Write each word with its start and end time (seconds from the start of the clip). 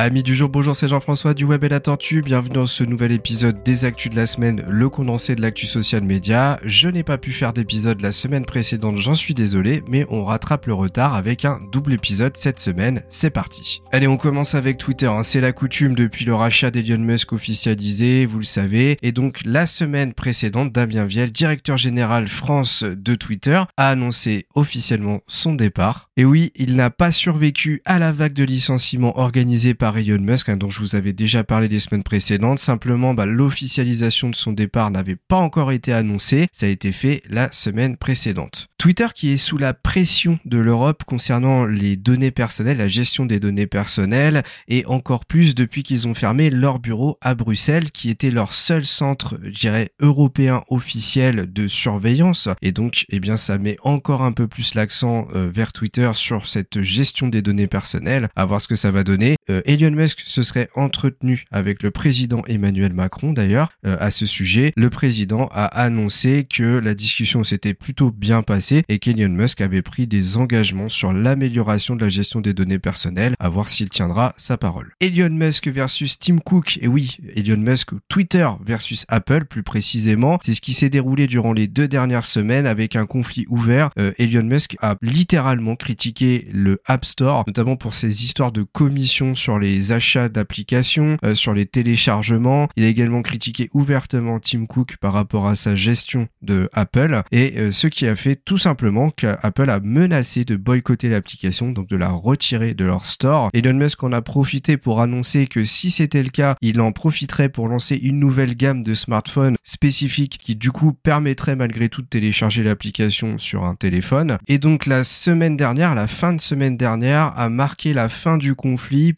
Amis 0.00 0.22
du 0.22 0.36
jour, 0.36 0.48
bonjour, 0.48 0.76
c'est 0.76 0.86
Jean-François 0.86 1.34
du 1.34 1.42
Web 1.44 1.64
et 1.64 1.68
la 1.68 1.80
Tortue. 1.80 2.22
Bienvenue 2.22 2.54
dans 2.54 2.66
ce 2.66 2.84
nouvel 2.84 3.10
épisode 3.10 3.64
des 3.64 3.84
Actus 3.84 4.12
de 4.12 4.16
la 4.16 4.28
semaine, 4.28 4.64
le 4.68 4.88
condensé 4.88 5.34
de 5.34 5.42
l'actu 5.42 5.66
social 5.66 6.04
média. 6.04 6.60
Je 6.62 6.88
n'ai 6.88 7.02
pas 7.02 7.18
pu 7.18 7.32
faire 7.32 7.52
d'épisode 7.52 8.00
la 8.00 8.12
semaine 8.12 8.44
précédente, 8.44 8.96
j'en 8.96 9.16
suis 9.16 9.34
désolé, 9.34 9.82
mais 9.88 10.06
on 10.08 10.24
rattrape 10.24 10.66
le 10.66 10.74
retard 10.74 11.16
avec 11.16 11.44
un 11.44 11.58
double 11.72 11.94
épisode 11.94 12.36
cette 12.36 12.60
semaine. 12.60 13.02
C'est 13.08 13.30
parti. 13.30 13.82
Allez, 13.90 14.06
on 14.06 14.16
commence 14.16 14.54
avec 14.54 14.78
Twitter. 14.78 15.08
Hein. 15.08 15.24
C'est 15.24 15.40
la 15.40 15.50
coutume 15.50 15.96
depuis 15.96 16.24
le 16.24 16.36
rachat 16.36 16.70
d'Elon 16.70 17.02
Musk 17.02 17.32
officialisé, 17.32 18.24
vous 18.24 18.38
le 18.38 18.44
savez. 18.44 18.98
Et 19.02 19.10
donc, 19.10 19.40
la 19.44 19.66
semaine 19.66 20.14
précédente, 20.14 20.72
Damien 20.72 21.06
Viel, 21.06 21.32
directeur 21.32 21.76
général 21.76 22.28
France 22.28 22.84
de 22.84 23.16
Twitter, 23.16 23.60
a 23.76 23.88
annoncé 23.88 24.46
officiellement 24.54 25.22
son 25.26 25.54
départ. 25.54 26.08
Et 26.16 26.24
oui, 26.24 26.52
il 26.54 26.76
n'a 26.76 26.90
pas 26.90 27.10
survécu 27.10 27.82
à 27.84 27.98
la 27.98 28.12
vague 28.12 28.34
de 28.34 28.44
licenciements 28.44 29.18
organisée 29.18 29.74
par 29.74 29.87
Elon 29.96 30.20
Musk, 30.20 30.48
hein, 30.48 30.56
dont 30.56 30.70
je 30.70 30.80
vous 30.80 30.96
avais 30.96 31.12
déjà 31.12 31.44
parlé 31.44 31.68
les 31.68 31.80
semaines 31.80 32.02
précédentes. 32.02 32.58
Simplement, 32.58 33.14
bah, 33.14 33.26
l'officialisation 33.26 34.28
de 34.28 34.34
son 34.34 34.52
départ 34.52 34.90
n'avait 34.90 35.16
pas 35.16 35.36
encore 35.36 35.72
été 35.72 35.92
annoncée. 35.92 36.48
Ça 36.52 36.66
a 36.66 36.68
été 36.68 36.92
fait 36.92 37.22
la 37.28 37.50
semaine 37.52 37.96
précédente. 37.96 38.68
Twitter 38.78 39.06
qui 39.14 39.30
est 39.30 39.38
sous 39.38 39.58
la 39.58 39.74
pression 39.74 40.38
de 40.44 40.58
l'Europe 40.58 41.04
concernant 41.04 41.64
les 41.64 41.96
données 41.96 42.30
personnelles, 42.30 42.78
la 42.78 42.88
gestion 42.88 43.26
des 43.26 43.40
données 43.40 43.66
personnelles, 43.66 44.42
et 44.68 44.84
encore 44.86 45.24
plus 45.24 45.54
depuis 45.54 45.82
qu'ils 45.82 46.06
ont 46.06 46.14
fermé 46.14 46.50
leur 46.50 46.78
bureau 46.78 47.18
à 47.20 47.34
Bruxelles, 47.34 47.90
qui 47.90 48.10
était 48.10 48.30
leur 48.30 48.52
seul 48.52 48.84
centre, 48.84 49.38
je 49.42 49.58
dirais, 49.58 49.90
européen 50.00 50.62
officiel 50.68 51.52
de 51.52 51.66
surveillance. 51.66 52.48
Et 52.62 52.72
donc, 52.72 53.04
eh 53.08 53.20
bien, 53.20 53.36
ça 53.36 53.58
met 53.58 53.76
encore 53.82 54.22
un 54.22 54.32
peu 54.32 54.46
plus 54.46 54.74
l'accent 54.74 55.26
euh, 55.34 55.50
vers 55.52 55.72
Twitter 55.72 56.10
sur 56.14 56.46
cette 56.46 56.82
gestion 56.82 57.28
des 57.28 57.42
données 57.42 57.66
personnelles, 57.66 58.28
à 58.36 58.44
voir 58.44 58.60
ce 58.60 58.68
que 58.68 58.76
ça 58.76 58.90
va 58.90 59.04
donner. 59.04 59.37
Euh, 59.50 59.62
Elon 59.64 59.90
Musk 59.90 60.20
se 60.24 60.42
serait 60.42 60.68
entretenu 60.74 61.44
avec 61.50 61.82
le 61.82 61.90
président 61.90 62.42
Emmanuel 62.46 62.92
Macron 62.92 63.32
d'ailleurs 63.32 63.72
euh, 63.86 63.96
à 64.00 64.10
ce 64.10 64.26
sujet. 64.26 64.72
Le 64.76 64.90
président 64.90 65.48
a 65.52 65.64
annoncé 65.64 66.44
que 66.44 66.78
la 66.78 66.94
discussion 66.94 67.44
s'était 67.44 67.74
plutôt 67.74 68.10
bien 68.10 68.42
passée 68.42 68.82
et 68.88 68.98
qu'Elon 68.98 69.30
Musk 69.30 69.60
avait 69.60 69.82
pris 69.82 70.06
des 70.06 70.36
engagements 70.36 70.88
sur 70.88 71.12
l'amélioration 71.12 71.96
de 71.96 72.04
la 72.04 72.08
gestion 72.08 72.40
des 72.40 72.54
données 72.54 72.78
personnelles, 72.78 73.34
à 73.38 73.48
voir 73.48 73.68
s'il 73.68 73.88
tiendra 73.88 74.34
sa 74.36 74.56
parole. 74.56 74.92
Elon 75.00 75.30
Musk 75.30 75.68
versus 75.68 76.18
Tim 76.18 76.38
Cook, 76.38 76.78
et 76.80 76.88
oui, 76.88 77.16
Elon 77.36 77.58
Musk 77.58 77.90
Twitter 78.08 78.48
versus 78.64 79.04
Apple 79.08 79.44
plus 79.44 79.62
précisément, 79.62 80.38
c'est 80.42 80.54
ce 80.54 80.60
qui 80.60 80.72
s'est 80.72 80.90
déroulé 80.90 81.26
durant 81.26 81.52
les 81.52 81.66
deux 81.66 81.88
dernières 81.88 82.24
semaines 82.24 82.66
avec 82.66 82.96
un 82.96 83.06
conflit 83.06 83.46
ouvert. 83.48 83.90
Euh, 83.98 84.12
Elon 84.18 84.44
Musk 84.44 84.76
a 84.80 84.96
littéralement 85.02 85.76
critiqué 85.76 86.48
le 86.52 86.80
App 86.86 87.04
Store, 87.04 87.44
notamment 87.46 87.76
pour 87.76 87.94
ses 87.94 88.24
histoires 88.24 88.52
de 88.52 88.62
commissions 88.62 89.34
sur 89.38 89.58
les 89.58 89.92
achats 89.92 90.28
d'applications, 90.28 91.16
euh, 91.24 91.34
sur 91.34 91.54
les 91.54 91.66
téléchargements. 91.66 92.68
Il 92.76 92.84
a 92.84 92.88
également 92.88 93.22
critiqué 93.22 93.70
ouvertement 93.72 94.40
Tim 94.40 94.66
Cook 94.66 94.96
par 95.00 95.12
rapport 95.12 95.46
à 95.46 95.56
sa 95.56 95.74
gestion 95.74 96.28
de 96.42 96.68
Apple 96.72 97.22
et 97.32 97.54
euh, 97.56 97.70
ce 97.70 97.86
qui 97.86 98.06
a 98.06 98.16
fait 98.16 98.36
tout 98.36 98.58
simplement 98.58 99.10
qu'Apple 99.10 99.70
a 99.70 99.80
menacé 99.80 100.44
de 100.44 100.56
boycotter 100.56 101.08
l'application, 101.08 101.70
donc 101.72 101.88
de 101.88 101.96
la 101.96 102.10
retirer 102.10 102.74
de 102.74 102.84
leur 102.84 103.06
store. 103.06 103.48
Elon 103.54 103.74
Musk 103.74 104.02
en 104.02 104.12
a 104.12 104.20
profité 104.20 104.76
pour 104.76 105.00
annoncer 105.00 105.46
que 105.46 105.64
si 105.64 105.90
c'était 105.90 106.22
le 106.22 106.30
cas, 106.30 106.56
il 106.60 106.80
en 106.80 106.92
profiterait 106.92 107.48
pour 107.48 107.68
lancer 107.68 107.96
une 107.96 108.18
nouvelle 108.18 108.54
gamme 108.54 108.82
de 108.82 108.94
smartphones 108.94 109.56
spécifiques 109.62 110.38
qui 110.42 110.56
du 110.56 110.72
coup 110.72 110.92
permettrait 110.92 111.56
malgré 111.56 111.88
tout 111.88 112.02
de 112.02 112.08
télécharger 112.08 112.62
l'application 112.62 113.38
sur 113.38 113.64
un 113.64 113.74
téléphone. 113.74 114.38
Et 114.48 114.58
donc 114.58 114.86
la 114.86 115.04
semaine 115.04 115.56
dernière, 115.56 115.94
la 115.94 116.06
fin 116.06 116.32
de 116.32 116.40
semaine 116.40 116.76
dernière, 116.76 117.32
a 117.36 117.48
marqué 117.48 117.92
la 117.92 118.08
fin 118.08 118.36
du 118.36 118.54
conflit 118.54 119.12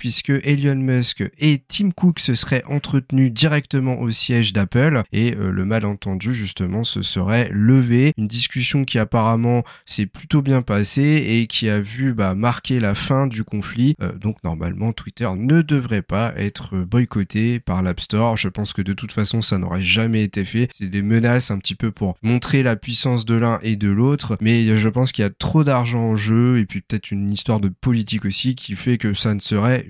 Elon 0.44 0.76
Musk 0.76 1.22
et 1.38 1.62
Tim 1.68 1.90
Cook 1.90 2.18
se 2.18 2.34
seraient 2.34 2.64
entretenus 2.68 3.32
directement 3.32 4.00
au 4.00 4.10
siège 4.10 4.52
d'Apple 4.52 5.02
et 5.12 5.34
euh, 5.34 5.50
le 5.50 5.64
malentendu 5.64 6.34
justement 6.34 6.84
se 6.84 7.02
serait 7.02 7.50
levé. 7.52 8.12
Une 8.16 8.28
discussion 8.28 8.84
qui 8.84 8.98
apparemment 8.98 9.64
s'est 9.86 10.06
plutôt 10.06 10.42
bien 10.42 10.62
passée 10.62 11.24
et 11.28 11.46
qui 11.46 11.68
a 11.68 11.80
vu 11.80 12.14
bah, 12.14 12.34
marquer 12.34 12.80
la 12.80 12.94
fin 12.94 13.26
du 13.26 13.44
conflit. 13.44 13.94
Euh, 14.02 14.12
donc 14.12 14.36
normalement 14.44 14.92
Twitter 14.92 15.28
ne 15.36 15.62
devrait 15.62 16.02
pas 16.02 16.32
être 16.36 16.76
boycotté 16.76 17.60
par 17.60 17.82
l'App 17.82 18.00
Store. 18.00 18.36
Je 18.36 18.48
pense 18.48 18.72
que 18.72 18.82
de 18.82 18.92
toute 18.92 19.12
façon 19.12 19.42
ça 19.42 19.58
n'aurait 19.58 19.82
jamais 19.82 20.22
été 20.22 20.44
fait. 20.44 20.68
C'est 20.72 20.90
des 20.90 21.02
menaces 21.02 21.50
un 21.50 21.58
petit 21.58 21.74
peu 21.74 21.90
pour 21.90 22.16
montrer 22.22 22.62
la 22.62 22.76
puissance 22.76 23.24
de 23.24 23.34
l'un 23.34 23.58
et 23.62 23.76
de 23.76 23.88
l'autre. 23.88 24.36
Mais 24.40 24.76
je 24.76 24.88
pense 24.88 25.12
qu'il 25.12 25.22
y 25.22 25.26
a 25.26 25.30
trop 25.30 25.64
d'argent 25.64 26.00
en 26.00 26.16
jeu 26.16 26.58
et 26.58 26.66
puis 26.66 26.80
peut-être 26.80 27.10
une 27.10 27.32
histoire 27.32 27.60
de 27.60 27.68
politique 27.68 28.24
aussi 28.24 28.54
qui 28.54 28.74
fait 28.76 28.98
que 28.98 29.14
ça 29.14 29.34
ne 29.34 29.40
serait 29.40 29.86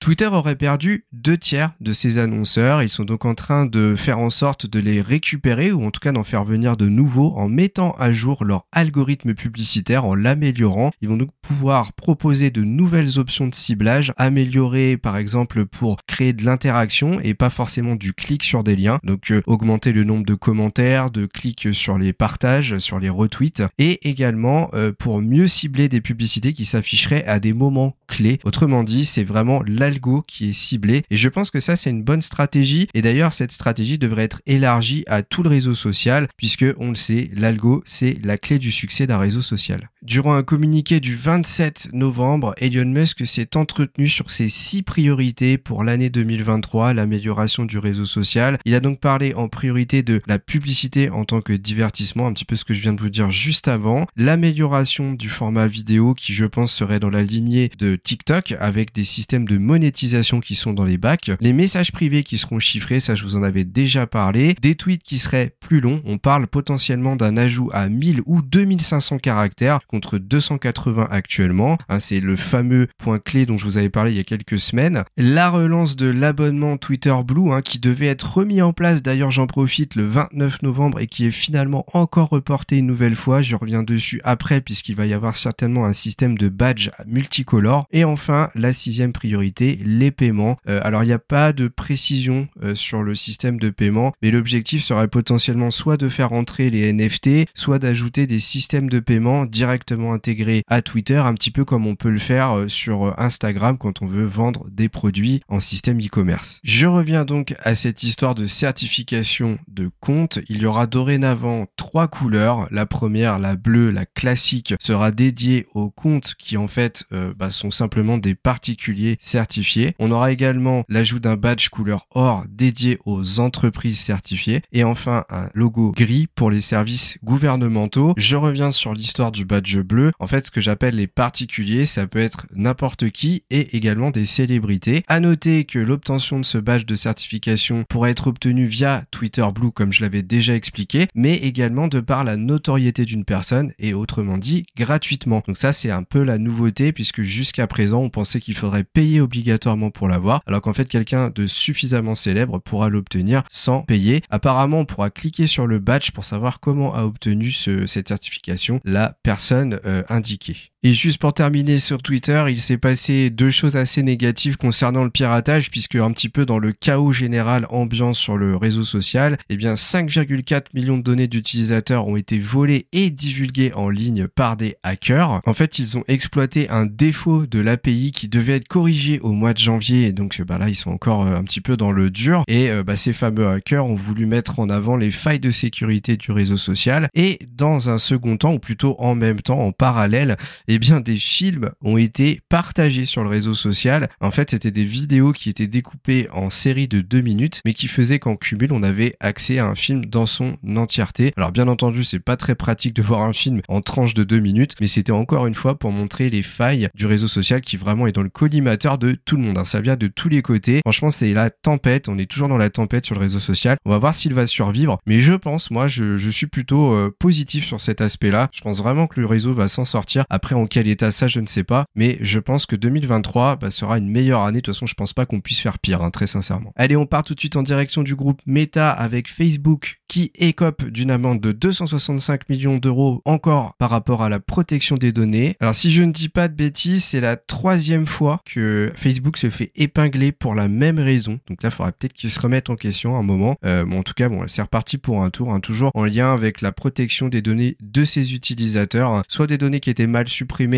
Twitter 0.00 0.26
aurait 0.26 0.56
perdu 0.56 1.04
deux 1.12 1.36
tiers 1.36 1.72
de 1.80 1.92
ses 1.92 2.18
annonceurs. 2.18 2.82
Ils 2.82 2.88
sont 2.88 3.04
donc 3.04 3.24
en 3.24 3.34
train 3.34 3.66
de 3.66 3.96
faire 3.96 4.18
en 4.18 4.30
sorte 4.30 4.66
de 4.66 4.78
les 4.78 5.00
récupérer 5.00 5.72
ou 5.72 5.84
en 5.84 5.90
tout 5.90 6.00
cas 6.00 6.12
d'en 6.12 6.22
faire 6.22 6.44
venir 6.44 6.76
de 6.76 6.88
nouveaux 6.88 7.32
en 7.36 7.48
mettant 7.48 7.92
à 7.98 8.12
jour 8.12 8.44
leur 8.44 8.66
algorithme 8.72 9.34
publicitaire, 9.34 10.04
en 10.04 10.14
l'améliorant. 10.14 10.92
Ils 11.00 11.08
vont 11.08 11.16
donc 11.16 11.30
pouvoir 11.42 11.92
proposer 11.92 12.50
de 12.50 12.62
nouvelles 12.62 13.18
options 13.18 13.48
de 13.48 13.54
ciblage, 13.54 14.12
améliorer 14.16 14.96
par 14.96 15.16
exemple 15.16 15.66
pour 15.66 15.96
créer 16.06 16.32
de 16.32 16.44
l'interaction 16.44 17.20
et 17.20 17.34
pas 17.34 17.50
forcément 17.50 17.96
du 17.96 18.12
clic 18.12 18.44
sur 18.44 18.62
des 18.62 18.76
liens. 18.76 18.98
Donc 19.02 19.30
euh, 19.30 19.42
augmenter 19.46 19.92
le 19.92 20.04
nombre 20.04 20.24
de 20.24 20.34
commentaires, 20.34 21.10
de 21.10 21.26
clics 21.26 21.74
sur 21.74 21.98
les 21.98 22.12
partages, 22.12 22.78
sur 22.78 22.98
les 22.98 23.08
retweets 23.08 23.62
et 23.78 24.08
également 24.08 24.70
euh, 24.74 24.92
pour 24.96 25.20
mieux 25.20 25.48
cibler 25.48 25.88
des 25.88 26.00
publicités 26.00 26.52
qui 26.52 26.64
s'afficheraient 26.64 27.24
à 27.26 27.40
des 27.40 27.52
moments 27.52 27.96
clés. 28.06 28.38
Autrement 28.44 28.84
dit, 28.84 29.04
c'est 29.04 29.24
vraiment 29.24 29.62
l'algo 29.66 30.24
qui 30.26 30.50
est 30.50 30.52
ciblé. 30.52 31.04
Et 31.10 31.16
je 31.16 31.28
pense 31.28 31.50
que 31.50 31.60
ça, 31.60 31.76
c'est 31.76 31.90
une 31.90 32.02
bonne 32.02 32.22
stratégie. 32.22 32.88
Et 32.94 33.02
d'ailleurs, 33.02 33.32
cette 33.32 33.52
stratégie 33.52 33.98
devrait 33.98 34.24
être 34.24 34.42
élargie 34.46 35.04
à 35.06 35.22
tout 35.22 35.42
le 35.42 35.48
réseau 35.48 35.74
social, 35.74 36.28
puisque 36.36 36.64
on 36.78 36.90
le 36.90 36.94
sait, 36.94 37.30
l'algo, 37.34 37.82
c'est 37.84 38.16
la 38.24 38.38
clé 38.38 38.58
du 38.58 38.72
succès 38.72 39.06
d'un 39.06 39.18
réseau 39.18 39.42
social. 39.42 39.90
Durant 40.02 40.34
un 40.34 40.42
communiqué 40.42 41.00
du 41.00 41.16
27 41.16 41.88
novembre, 41.92 42.54
Elon 42.58 42.86
Musk 42.86 43.26
s'est 43.26 43.56
entretenu 43.56 44.08
sur 44.08 44.30
ses 44.30 44.48
six 44.48 44.82
priorités 44.82 45.58
pour 45.58 45.82
l'année 45.82 46.10
2023, 46.10 46.94
l'amélioration 46.94 47.64
du 47.64 47.78
réseau 47.78 48.04
social. 48.04 48.58
Il 48.64 48.74
a 48.74 48.80
donc 48.80 49.00
parlé 49.00 49.34
en 49.34 49.48
priorité 49.48 50.02
de 50.02 50.22
la 50.26 50.38
publicité 50.38 51.10
en 51.10 51.24
tant 51.24 51.40
que 51.40 51.52
divertissement, 51.52 52.26
un 52.26 52.32
petit 52.32 52.44
peu 52.44 52.56
ce 52.56 52.64
que 52.64 52.74
je 52.74 52.82
viens 52.82 52.92
de 52.92 53.00
vous 53.00 53.10
dire 53.10 53.30
juste 53.30 53.68
avant, 53.68 54.06
l'amélioration 54.16 55.12
du 55.12 55.28
format 55.28 55.66
vidéo 55.66 56.14
qui 56.14 56.32
je 56.32 56.44
pense 56.44 56.72
serait 56.72 57.00
dans 57.00 57.10
la 57.10 57.22
lignée 57.22 57.70
de 57.78 57.95
TikTok 57.96 58.54
avec 58.60 58.94
des 58.94 59.04
systèmes 59.04 59.46
de 59.46 59.58
monétisation 59.58 60.40
qui 60.40 60.54
sont 60.54 60.72
dans 60.72 60.84
les 60.84 60.98
bacs, 60.98 61.30
les 61.40 61.52
messages 61.52 61.92
privés 61.92 62.22
qui 62.22 62.38
seront 62.38 62.58
chiffrés, 62.58 63.00
ça 63.00 63.14
je 63.14 63.24
vous 63.24 63.36
en 63.36 63.42
avais 63.42 63.64
déjà 63.64 64.06
parlé, 64.06 64.54
des 64.60 64.74
tweets 64.74 65.02
qui 65.02 65.18
seraient 65.18 65.52
plus 65.60 65.80
longs, 65.80 66.02
on 66.04 66.18
parle 66.18 66.46
potentiellement 66.46 67.16
d'un 67.16 67.36
ajout 67.36 67.70
à 67.72 67.88
1000 67.88 68.22
ou 68.26 68.42
2500 68.42 69.18
caractères 69.18 69.80
contre 69.86 70.18
280 70.18 71.08
actuellement, 71.10 71.78
hein, 71.88 72.00
c'est 72.00 72.20
le 72.20 72.36
fameux 72.36 72.88
point 72.98 73.18
clé 73.18 73.46
dont 73.46 73.58
je 73.58 73.64
vous 73.64 73.78
avais 73.78 73.90
parlé 73.90 74.12
il 74.12 74.16
y 74.16 74.20
a 74.20 74.24
quelques 74.24 74.58
semaines, 74.58 75.04
la 75.16 75.50
relance 75.50 75.96
de 75.96 76.06
l'abonnement 76.06 76.76
Twitter 76.76 77.14
Blue 77.24 77.52
hein, 77.52 77.62
qui 77.62 77.78
devait 77.78 78.06
être 78.06 78.36
remis 78.36 78.62
en 78.62 78.72
place, 78.72 79.02
d'ailleurs 79.02 79.30
j'en 79.30 79.46
profite 79.46 79.94
le 79.94 80.06
29 80.06 80.62
novembre 80.62 81.00
et 81.00 81.06
qui 81.06 81.26
est 81.26 81.30
finalement 81.30 81.84
encore 81.92 82.28
reporté 82.28 82.78
une 82.78 82.86
nouvelle 82.86 83.16
fois, 83.16 83.42
je 83.42 83.56
reviens 83.56 83.82
dessus 83.82 84.20
après 84.24 84.60
puisqu'il 84.60 84.94
va 84.96 85.06
y 85.06 85.14
avoir 85.14 85.36
certainement 85.36 85.84
un 85.84 85.92
système 85.92 86.38
de 86.38 86.48
badge 86.48 86.90
multicolore 87.06 87.85
et 87.90 88.04
enfin 88.04 88.50
la 88.54 88.72
sixième 88.72 89.12
priorité, 89.12 89.78
les 89.84 90.10
paiements. 90.10 90.56
Euh, 90.68 90.80
alors 90.82 91.02
il 91.04 91.06
n'y 91.06 91.12
a 91.12 91.18
pas 91.18 91.52
de 91.52 91.68
précision 91.68 92.48
euh, 92.62 92.74
sur 92.74 93.02
le 93.02 93.14
système 93.14 93.58
de 93.58 93.70
paiement, 93.70 94.12
mais 94.22 94.30
l'objectif 94.30 94.84
serait 94.84 95.08
potentiellement 95.08 95.70
soit 95.70 95.96
de 95.96 96.08
faire 96.08 96.32
entrer 96.32 96.70
les 96.70 96.92
NFT, 96.92 97.48
soit 97.54 97.78
d'ajouter 97.78 98.26
des 98.26 98.40
systèmes 98.40 98.88
de 98.88 99.00
paiement 99.00 99.46
directement 99.46 100.12
intégrés 100.12 100.62
à 100.68 100.82
Twitter, 100.82 101.16
un 101.16 101.34
petit 101.34 101.50
peu 101.50 101.64
comme 101.64 101.86
on 101.86 101.96
peut 101.96 102.10
le 102.10 102.18
faire 102.18 102.56
euh, 102.56 102.68
sur 102.68 103.18
Instagram 103.18 103.78
quand 103.78 104.02
on 104.02 104.06
veut 104.06 104.24
vendre 104.24 104.66
des 104.70 104.88
produits 104.88 105.42
en 105.48 105.60
système 105.60 106.00
e-commerce. 106.00 106.60
Je 106.64 106.86
reviens 106.86 107.24
donc 107.24 107.54
à 107.62 107.74
cette 107.74 108.02
histoire 108.02 108.34
de 108.34 108.46
certification 108.46 109.58
de 109.68 109.90
compte. 110.00 110.38
Il 110.48 110.62
y 110.62 110.66
aura 110.66 110.86
dorénavant 110.86 111.66
trois 111.76 112.08
couleurs. 112.08 112.68
La 112.70 112.86
première, 112.86 113.38
la 113.38 113.56
bleue, 113.56 113.90
la 113.90 114.06
classique, 114.06 114.74
sera 114.80 115.10
dédiée 115.10 115.66
aux 115.74 115.90
comptes 115.90 116.34
qui 116.38 116.56
en 116.56 116.68
fait 116.68 117.04
bah, 117.36 117.50
sont 117.50 117.70
simplement 117.76 118.18
des 118.18 118.34
particuliers 118.34 119.16
certifiés. 119.20 119.94
On 119.98 120.10
aura 120.10 120.32
également 120.32 120.84
l'ajout 120.88 121.20
d'un 121.20 121.36
badge 121.36 121.68
couleur 121.68 122.06
or 122.10 122.44
dédié 122.48 122.98
aux 123.04 123.40
entreprises 123.40 123.98
certifiées 123.98 124.62
et 124.72 124.84
enfin 124.84 125.24
un 125.30 125.48
logo 125.54 125.92
gris 125.92 126.26
pour 126.34 126.50
les 126.50 126.60
services 126.60 127.18
gouvernementaux. 127.22 128.14
Je 128.16 128.36
reviens 128.36 128.72
sur 128.72 128.94
l'histoire 128.94 129.32
du 129.32 129.44
badge 129.44 129.78
bleu. 129.78 130.12
En 130.18 130.26
fait, 130.26 130.46
ce 130.46 130.50
que 130.50 130.60
j'appelle 130.60 130.96
les 130.96 131.06
particuliers, 131.06 131.84
ça 131.84 132.06
peut 132.06 132.18
être 132.18 132.46
n'importe 132.54 133.10
qui 133.10 133.44
et 133.50 133.76
également 133.76 134.10
des 134.10 134.26
célébrités. 134.26 135.04
À 135.08 135.20
noter 135.20 135.64
que 135.64 135.78
l'obtention 135.78 136.40
de 136.40 136.44
ce 136.44 136.58
badge 136.58 136.86
de 136.86 136.96
certification 136.96 137.84
pourrait 137.88 138.10
être 138.12 138.26
obtenue 138.26 138.66
via 138.66 139.04
Twitter 139.10 139.46
Blue 139.54 139.70
comme 139.70 139.92
je 139.92 140.02
l'avais 140.02 140.22
déjà 140.22 140.54
expliqué, 140.54 141.08
mais 141.14 141.36
également 141.36 141.88
de 141.88 142.00
par 142.00 142.24
la 142.24 142.36
notoriété 142.36 143.04
d'une 143.04 143.24
personne 143.24 143.72
et 143.78 143.94
autrement 143.94 144.38
dit 144.38 144.66
gratuitement. 144.76 145.42
Donc 145.46 145.56
ça 145.56 145.72
c'est 145.72 145.90
un 145.90 146.02
peu 146.02 146.22
la 146.22 146.38
nouveauté 146.38 146.92
puisque 146.92 147.22
jusqu'à 147.22 147.65
présent, 147.66 148.02
on 148.02 148.10
pensait 148.10 148.40
qu'il 148.40 148.56
faudrait 148.56 148.84
payer 148.84 149.20
obligatoirement 149.20 149.90
pour 149.90 150.08
l'avoir, 150.08 150.40
alors 150.46 150.60
qu'en 150.60 150.72
fait, 150.72 150.88
quelqu'un 150.88 151.30
de 151.30 151.46
suffisamment 151.46 152.14
célèbre 152.14 152.58
pourra 152.58 152.88
l'obtenir 152.88 153.42
sans 153.50 153.82
payer. 153.82 154.22
Apparemment, 154.30 154.80
on 154.80 154.84
pourra 154.84 155.10
cliquer 155.10 155.46
sur 155.46 155.66
le 155.66 155.78
badge 155.78 156.10
pour 156.10 156.24
savoir 156.24 156.60
comment 156.60 156.94
a 156.94 157.04
obtenu 157.04 157.52
cette 157.52 158.08
certification 158.08 158.80
la 158.84 159.16
personne 159.22 159.80
euh, 159.84 160.02
indiquée. 160.08 160.72
Et 160.86 160.94
juste 160.94 161.18
pour 161.18 161.34
terminer 161.34 161.80
sur 161.80 162.00
Twitter, 162.00 162.44
il 162.48 162.60
s'est 162.60 162.78
passé 162.78 163.28
deux 163.28 163.50
choses 163.50 163.74
assez 163.74 164.04
négatives 164.04 164.56
concernant 164.56 165.02
le 165.02 165.10
piratage, 165.10 165.68
puisque 165.68 165.96
un 165.96 166.12
petit 166.12 166.28
peu 166.28 166.46
dans 166.46 166.60
le 166.60 166.70
chaos 166.70 167.10
général 167.10 167.66
ambiant 167.70 168.14
sur 168.14 168.36
le 168.36 168.56
réseau 168.56 168.84
social, 168.84 169.36
eh 169.48 169.56
bien 169.56 169.74
5,4 169.74 170.66
millions 170.74 170.96
de 170.96 171.02
données 171.02 171.26
d'utilisateurs 171.26 172.06
ont 172.06 172.14
été 172.14 172.38
volées 172.38 172.86
et 172.92 173.10
divulguées 173.10 173.72
en 173.74 173.88
ligne 173.88 174.28
par 174.28 174.56
des 174.56 174.76
hackers. 174.84 175.40
En 175.44 175.54
fait, 175.54 175.80
ils 175.80 175.98
ont 175.98 176.04
exploité 176.06 176.70
un 176.70 176.86
défaut 176.86 177.46
de 177.46 177.58
l'API 177.58 178.12
qui 178.12 178.28
devait 178.28 178.54
être 178.54 178.68
corrigé 178.68 179.18
au 179.18 179.32
mois 179.32 179.54
de 179.54 179.58
janvier, 179.58 180.06
et 180.06 180.12
donc 180.12 180.40
bah 180.42 180.56
là 180.56 180.68
ils 180.68 180.76
sont 180.76 180.92
encore 180.92 181.26
euh, 181.26 181.34
un 181.34 181.42
petit 181.42 181.60
peu 181.60 181.76
dans 181.76 181.90
le 181.90 182.10
dur. 182.10 182.44
Et 182.46 182.70
euh, 182.70 182.84
bah, 182.84 182.94
ces 182.94 183.12
fameux 183.12 183.48
hackers 183.48 183.86
ont 183.86 183.96
voulu 183.96 184.24
mettre 184.24 184.60
en 184.60 184.70
avant 184.70 184.96
les 184.96 185.10
failles 185.10 185.40
de 185.40 185.50
sécurité 185.50 186.16
du 186.16 186.30
réseau 186.30 186.56
social. 186.56 187.08
Et 187.16 187.40
dans 187.56 187.90
un 187.90 187.98
second 187.98 188.36
temps, 188.36 188.54
ou 188.54 188.60
plutôt 188.60 188.94
en 189.00 189.16
même 189.16 189.40
temps, 189.40 189.58
en 189.58 189.72
parallèle, 189.72 190.36
eh 190.76 190.78
bien 190.78 191.00
des 191.00 191.16
films 191.16 191.70
ont 191.80 191.96
été 191.96 192.40
partagés 192.50 193.06
sur 193.06 193.22
le 193.22 193.30
réseau 193.30 193.54
social. 193.54 194.10
En 194.20 194.30
fait, 194.30 194.50
c'était 194.50 194.70
des 194.70 194.84
vidéos 194.84 195.32
qui 195.32 195.48
étaient 195.48 195.66
découpées 195.66 196.28
en 196.34 196.50
séries 196.50 196.86
de 196.86 197.00
deux 197.00 197.22
minutes, 197.22 197.62
mais 197.64 197.72
qui 197.72 197.88
faisaient 197.88 198.18
qu'en 198.18 198.36
cumul, 198.36 198.72
on 198.72 198.82
avait 198.82 199.16
accès 199.20 199.58
à 199.58 199.66
un 199.66 199.74
film 199.74 200.04
dans 200.04 200.26
son 200.26 200.58
entièreté. 200.76 201.32
Alors 201.38 201.50
bien 201.50 201.66
entendu, 201.68 202.04
c'est 202.04 202.18
pas 202.18 202.36
très 202.36 202.54
pratique 202.54 202.94
de 202.94 203.00
voir 203.00 203.22
un 203.22 203.32
film 203.32 203.62
en 203.68 203.80
tranche 203.80 204.12
de 204.12 204.22
deux 204.22 204.38
minutes, 204.38 204.74
mais 204.78 204.86
c'était 204.86 205.12
encore 205.12 205.46
une 205.46 205.54
fois 205.54 205.78
pour 205.78 205.92
montrer 205.92 206.28
les 206.28 206.42
failles 206.42 206.90
du 206.94 207.06
réseau 207.06 207.28
social 207.28 207.62
qui 207.62 207.78
vraiment 207.78 208.06
est 208.06 208.12
dans 208.12 208.22
le 208.22 208.28
collimateur 208.28 208.98
de 208.98 209.12
tout 209.12 209.36
le 209.36 209.44
monde. 209.44 209.56
Hein. 209.56 209.64
Ça 209.64 209.80
vient 209.80 209.96
de 209.96 210.08
tous 210.08 210.28
les 210.28 210.42
côtés. 210.42 210.80
Franchement, 210.84 211.10
c'est 211.10 211.32
la 211.32 211.48
tempête. 211.48 212.10
On 212.10 212.18
est 212.18 212.30
toujours 212.30 212.48
dans 212.48 212.58
la 212.58 212.68
tempête 212.68 213.06
sur 213.06 213.14
le 213.14 213.22
réseau 213.22 213.40
social. 213.40 213.78
On 213.86 213.90
va 213.90 213.98
voir 213.98 214.14
s'il 214.14 214.34
va 214.34 214.46
survivre. 214.46 214.98
Mais 215.06 215.20
je 215.20 215.32
pense, 215.32 215.70
moi, 215.70 215.88
je, 215.88 216.28
suis 216.28 216.46
plutôt 216.46 216.92
euh, 216.92 217.16
positif 217.18 217.64
sur 217.64 217.80
cet 217.80 218.02
aspect-là. 218.02 218.50
Je 218.52 218.60
pense 218.60 218.76
vraiment 218.76 219.06
que 219.06 219.20
le 219.20 219.26
réseau 219.26 219.54
va 219.54 219.68
s'en 219.68 219.86
sortir. 219.86 220.26
Après, 220.28 220.54
quel 220.66 220.88
état 220.88 221.10
ça, 221.10 221.26
je 221.26 221.40
ne 221.40 221.46
sais 221.46 221.64
pas. 221.64 221.86
Mais 221.94 222.18
je 222.20 222.38
pense 222.38 222.66
que 222.66 222.76
2023 222.76 223.56
bah, 223.56 223.70
sera 223.70 223.98
une 223.98 224.08
meilleure 224.08 224.42
année. 224.42 224.58
De 224.58 224.62
toute 224.62 224.74
façon, 224.74 224.86
je 224.86 224.94
pense 224.94 225.12
pas 225.12 225.26
qu'on 225.26 225.40
puisse 225.40 225.60
faire 225.60 225.78
pire, 225.78 226.02
hein, 226.02 226.10
très 226.10 226.26
sincèrement. 226.26 226.72
Allez, 226.76 226.96
on 226.96 227.06
part 227.06 227.22
tout 227.22 227.34
de 227.34 227.40
suite 227.40 227.56
en 227.56 227.62
direction 227.62 228.02
du 228.02 228.14
groupe 228.14 228.40
Meta 228.46 228.90
avec 228.90 229.28
Facebook 229.28 229.98
qui 230.08 230.30
écope 230.36 230.84
d'une 230.84 231.10
amende 231.10 231.40
de 231.40 231.52
265 231.52 232.48
millions 232.48 232.78
d'euros 232.78 233.22
encore 233.24 233.74
par 233.78 233.90
rapport 233.90 234.22
à 234.22 234.28
la 234.28 234.38
protection 234.38 234.96
des 234.96 235.12
données. 235.12 235.56
Alors, 235.60 235.74
si 235.74 235.92
je 235.92 236.02
ne 236.02 236.12
dis 236.12 236.28
pas 236.28 236.48
de 236.48 236.54
bêtises, 236.54 237.04
c'est 237.04 237.20
la 237.20 237.36
troisième 237.36 238.06
fois 238.06 238.40
que 238.44 238.92
Facebook 238.94 239.36
se 239.36 239.50
fait 239.50 239.72
épingler 239.74 240.32
pour 240.32 240.54
la 240.54 240.68
même 240.68 240.98
raison. 240.98 241.40
Donc 241.48 241.62
là, 241.62 241.70
il 241.70 241.74
faudra 241.74 241.92
peut-être 241.92 242.12
qu'ils 242.12 242.30
se 242.30 242.40
remettent 242.40 242.70
en 242.70 242.76
question 242.76 243.16
un 243.16 243.22
moment. 243.22 243.56
Euh, 243.64 243.84
bon, 243.84 243.98
en 243.98 244.02
tout 244.02 244.14
cas, 244.14 244.28
bon, 244.28 244.44
c'est 244.46 244.62
reparti 244.62 244.98
pour 244.98 245.22
un 245.22 245.30
tour, 245.30 245.52
hein, 245.52 245.60
toujours 245.60 245.90
en 245.94 246.04
lien 246.04 246.32
avec 246.32 246.60
la 246.60 246.72
protection 246.72 247.28
des 247.28 247.42
données 247.42 247.76
de 247.80 248.04
ses 248.04 248.34
utilisateurs, 248.34 249.10
hein. 249.10 249.22
soit 249.28 249.46
des 249.46 249.58
données 249.58 249.80
qui 249.80 249.90
étaient 249.90 250.06
mal 250.06 250.28